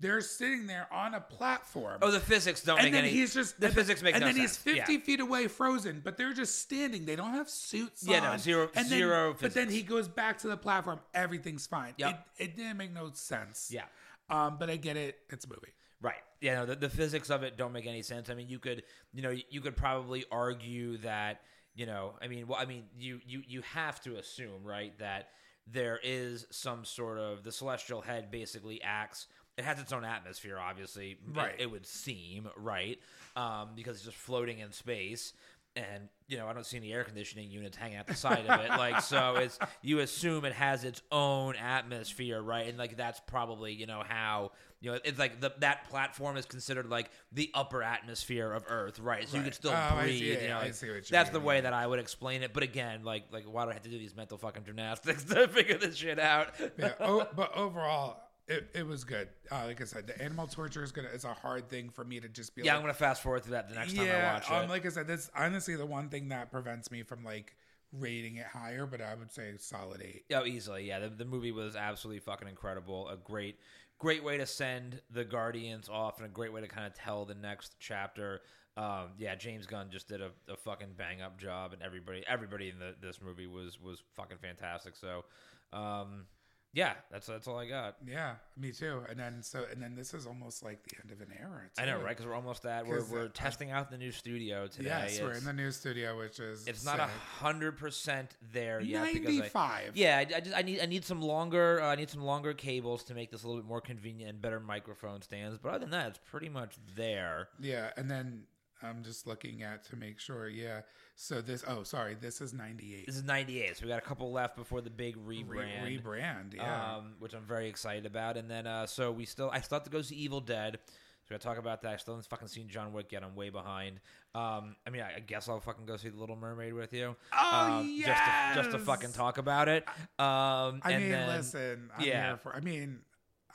[0.00, 1.98] they're sitting there on a platform.
[2.02, 3.12] oh, the physics don't and make then any.
[3.12, 4.28] he's just the physics make no sense.
[4.30, 4.64] and no then sense.
[4.64, 4.98] he's 50 Yeah.
[5.00, 8.88] feet away frozen but they're just standing they don't have suits Yeah, no, zero- and
[8.88, 12.26] then, zero but then he goes back to the platform everything's fine Yep.
[12.38, 13.84] it, it didn't make no sense Yeah.
[14.30, 16.14] um but i get it it's a movie Right.
[16.40, 18.30] Yeah, no, the, the physics of it don't make any sense.
[18.30, 21.40] I mean, you could, you know, you could probably argue that,
[21.74, 25.30] you know, I mean, well, I mean, you you you have to assume, right, that
[25.66, 29.26] there is some sort of the celestial head basically acts.
[29.58, 31.10] It has its own atmosphere, obviously.
[31.12, 31.54] it- Right.
[31.58, 32.98] It, would seem right,
[33.36, 35.32] um, because it's just floating in space.
[35.76, 38.60] And you know, I don't see any air conditioning units hanging out the side of
[38.60, 38.70] it.
[38.70, 42.66] Like, so it's you assume it has its own atmosphere, right?
[42.68, 46.46] And like that's probably you know how you know it's like the that platform is
[46.46, 49.28] considered like the upper atmosphere of Earth, right?
[49.28, 49.44] So you Right.
[49.44, 50.18] could still Oh, I breathe.
[50.18, 51.86] see, yeah, you know, I like, see what you that's mean, the way that I
[51.86, 52.52] would explain it.
[52.52, 55.46] But again, like like why do I have to do these mental fucking gymnastics to
[55.46, 56.48] figure this shit out?
[56.76, 60.82] yeah oh, but overall it, it was good uh, like i said the animal torture
[60.82, 62.94] is gonna it's a hard thing for me to just be yeah, like I'm gonna
[62.94, 64.68] fast forward to that the next time I yeah watch um it.
[64.70, 67.54] like i said that's honestly the one thing that prevents me from like
[67.92, 70.84] rating it higher but i would say solid eight Oh, easily.
[70.86, 73.08] Yeah, the, the movie was absolutely fucking incredible.
[73.08, 73.56] A great,
[73.98, 77.24] great way to send the Guardians off, and a great way to kind of tell
[77.24, 78.42] the next chapter.
[78.76, 82.68] Um, yeah, James Gunn just did a, a fucking bang up job, and everybody, everybody
[82.68, 84.94] in the, this movie was was fucking fantastic.
[84.94, 85.24] So,
[85.72, 86.26] um,
[86.74, 87.96] yeah, that's that's all I got.
[88.06, 89.00] Yeah, me too.
[89.08, 91.62] And then so and then this is almost like the end of an era.
[91.78, 92.08] I know, right?
[92.10, 94.88] Because we're almost at we're we're uh, testing out the new studio today.
[94.88, 97.08] Yes, we're in the new studio, which is It's not a
[97.40, 99.92] hundred percent there yet because I, ninety-five.
[99.96, 102.52] Yeah, I, I just I need I need some longer uh, I need some longer
[102.52, 105.58] cables to make this a little bit more convenient and better microphone stands.
[105.58, 107.48] But other than that, it's pretty much there.
[107.60, 107.90] yeah.
[107.96, 108.42] And then
[108.82, 110.48] I'm just looking at to make sure.
[110.48, 110.82] Yeah.
[111.20, 111.64] So this.
[111.66, 112.14] Oh, sorry.
[112.20, 113.06] This is ninety-eight.
[113.06, 116.54] This is 98, so we got a couple left before the big Re- rebrand, rebrand.
[116.54, 116.94] Yeah.
[116.98, 118.36] um, which I'm very excited about.
[118.36, 120.78] And then uh, so we still I still have to go see Evil Dead.
[120.84, 121.92] So we gotta talk about that.
[121.92, 123.24] I still haven't fucking seen John Wick yet.
[123.24, 123.98] I'm way behind.
[124.32, 127.16] Um, I mean, I, I guess I'll fucking go see The Little Mermaid with you.
[127.36, 129.88] Oh, um, Just to, just to fucking talk about it.
[130.20, 131.90] Um, I and mean, then- listen.
[131.98, 132.26] I'm yeah.
[132.28, 132.54] here for.
[132.54, 133.00] I mean,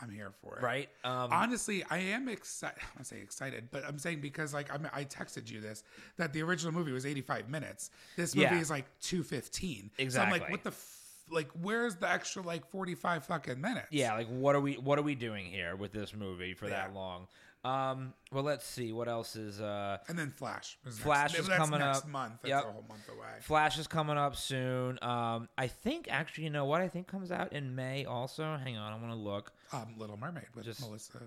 [0.03, 0.63] I'm here for it.
[0.63, 0.89] right?
[1.03, 2.77] Um, Honestly, I am excited.
[2.99, 5.83] I say excited, but I'm saying because like I'm, I texted you this
[6.17, 7.89] that the original movie was 85 minutes.
[8.17, 8.59] This movie Yeah.
[8.61, 9.91] is like 215.
[10.09, 10.99] So I'm like, what the f-
[11.31, 11.49] like?
[11.61, 13.87] Where's the extra like 45 fucking minutes?
[13.91, 16.93] Yeah, like what are we what are we doing here with this movie for that
[16.93, 17.27] long?
[17.65, 19.61] Um, well, let's see what else is.
[19.61, 20.77] Uh, And then Flash.
[20.85, 22.07] is Flash next, is coming next up.
[22.09, 22.33] month.
[22.41, 22.63] That's Yep.
[22.65, 23.39] a whole month away.
[23.39, 24.99] Flash is coming up soon.
[25.01, 26.81] Um, I think actually, you know what?
[26.81, 28.03] I think comes out in May.
[28.03, 29.53] Also, hang on, I want to look.
[29.73, 31.19] Um, Little Mermaid with Just- Melissa.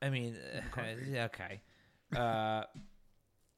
[0.00, 0.36] I mean,
[1.10, 1.60] yeah, okay.
[2.16, 2.62] Uh,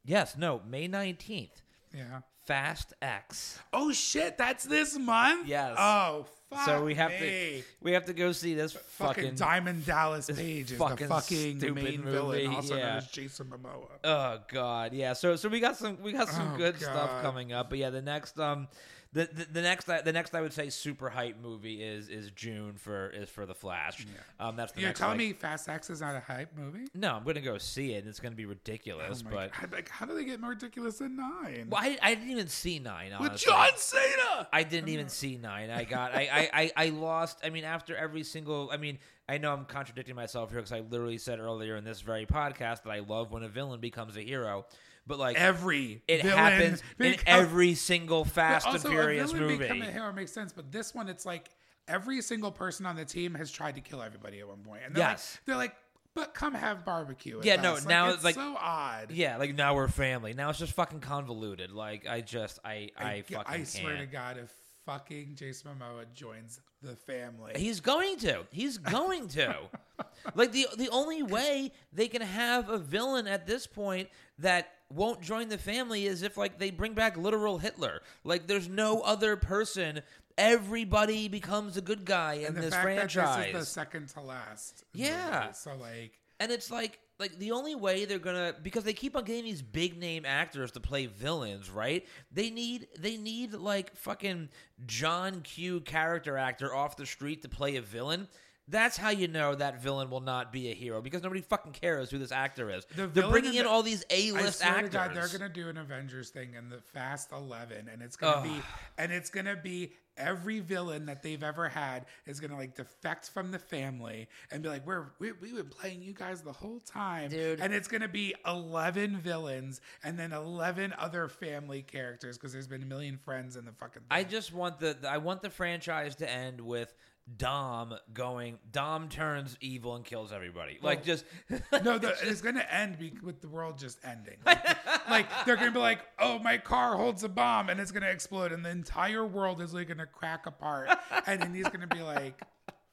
[0.04, 1.60] yes, no, May nineteenth.
[1.94, 2.20] Yeah.
[2.46, 3.58] Fast X.
[3.72, 4.38] Oh shit!
[4.38, 5.46] That's this month.
[5.46, 5.76] Yes.
[5.78, 6.64] Oh fuck.
[6.64, 7.18] so we have me.
[7.18, 9.34] to we have to go see this Fucking, fucking.
[9.36, 13.46] Diamond Dallas Page is the fucking fucking stupid main movie, villain, also known as Jason
[13.46, 13.88] Momoa.
[14.02, 15.12] Oh god, yeah.
[15.12, 17.90] So so we got some we got some Oh, good stuff coming up, but yeah,
[17.90, 18.66] the next um
[19.12, 22.74] the, the the next the next I would say super hype movie is is June
[22.76, 24.06] for is for the Flash.
[24.38, 25.00] Um, that's the You're next.
[25.00, 26.86] telling like- me Fast X is not a hype movie?
[26.94, 27.98] No, I'm gonna go see it.
[27.98, 29.72] and It's gonna be ridiculous, Oh but God.
[29.72, 31.66] like, how do they get more ridiculous than nine?
[31.70, 33.12] well, I, I didn't even see nine.
[33.20, 34.48] With John Cena.
[34.52, 35.70] I didn't even see nine.
[35.70, 37.38] I got I, I, I, I lost.
[37.44, 38.70] I mean, after every single.
[38.72, 38.98] I mean,
[39.28, 42.84] I know I'm contradicting myself here because I literally said earlier in this very podcast
[42.84, 44.66] that I love when a villain becomes a hero,
[45.06, 49.56] but like Every it villain happens in every single Fast and Furious movie.
[49.58, 51.48] become a hero makes sense, but this one it's like
[51.88, 54.94] every single person on the team has tried to kill everybody at one point, and
[54.94, 55.34] they're Yes.
[55.38, 55.74] like, they're like,
[56.14, 57.40] but come have barbecue.
[57.42, 59.10] Yeah, no, us." now it's it's like- so odd.
[59.10, 60.32] Yeah, like now we're family.
[60.34, 61.70] Now it's just fucking convoluted.
[61.72, 64.12] Like I just I I fucking I swear to can't.
[64.12, 64.52] God, if
[64.86, 68.44] fucking Jason Momoa joins the family, He's going to.
[68.50, 69.54] He's going to.
[70.34, 75.20] like the the only way they can have a villain at this point that won't
[75.20, 78.02] join the family is if like they bring back literal Hitler.
[78.24, 80.02] Like there's no other person.
[80.36, 83.36] Everybody becomes a good guy in and the this fact franchise.
[83.36, 84.84] that this is the second to last.
[84.92, 85.40] Yeah.
[85.42, 89.14] movie, so like, And it's like like the only way they're gonna because they keep
[89.14, 92.06] on getting these big name actors to play villains, right?
[92.32, 94.48] They need they need like fucking
[94.86, 98.26] John Q character actor off the street to play a villain.
[98.70, 102.10] That's how you know that villain will not be a hero because nobody fucking cares
[102.10, 102.86] who this actor is.
[102.96, 104.90] The they're bringing in the- all these A list swear actors.
[104.90, 108.42] to God, they're gonna do an Avengers thing in the Fast Eleven, and it's gonna
[108.48, 108.62] be,
[108.98, 113.50] and it's gonna be every villain that they've ever had is gonna like defect from
[113.50, 117.30] the family and be like, "We're we, we've been playing you guys the whole time,
[117.30, 117.60] Dude.
[117.60, 122.82] And it's gonna be eleven villains and then eleven other family characters because there's been
[122.82, 124.02] a million friends in the fucking.
[124.02, 124.08] Thing.
[124.10, 126.92] I just want the I want the franchise to end with
[127.36, 128.58] Dom going.
[128.72, 130.78] Dom turns evil and kills everybody.
[130.82, 131.24] Like just
[131.84, 134.38] no, the, it's gonna end be, with the world just ending.
[134.44, 134.64] Like,
[135.10, 138.52] like, they're gonna be like, "Oh, my car holds a bomb," and it's gonna explode,
[138.52, 140.88] and the entire world is like gonna crack apart,
[141.26, 142.40] and then he's gonna be like,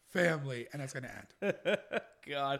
[0.09, 1.11] "Family," and it's gonna
[1.41, 1.57] end.
[2.29, 2.59] God.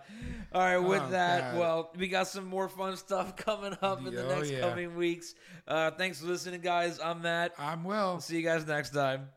[0.53, 1.59] All right, with Oh, that, God.
[1.59, 4.61] well, we got some more fun stuff coming up in the Oh, next yeah.
[4.61, 5.35] coming weeks.
[5.67, 6.99] Uh, thanks for listening, guys.
[7.03, 7.53] I'm Matt.
[7.59, 8.21] I'm Will.
[8.21, 9.27] See you guys next time.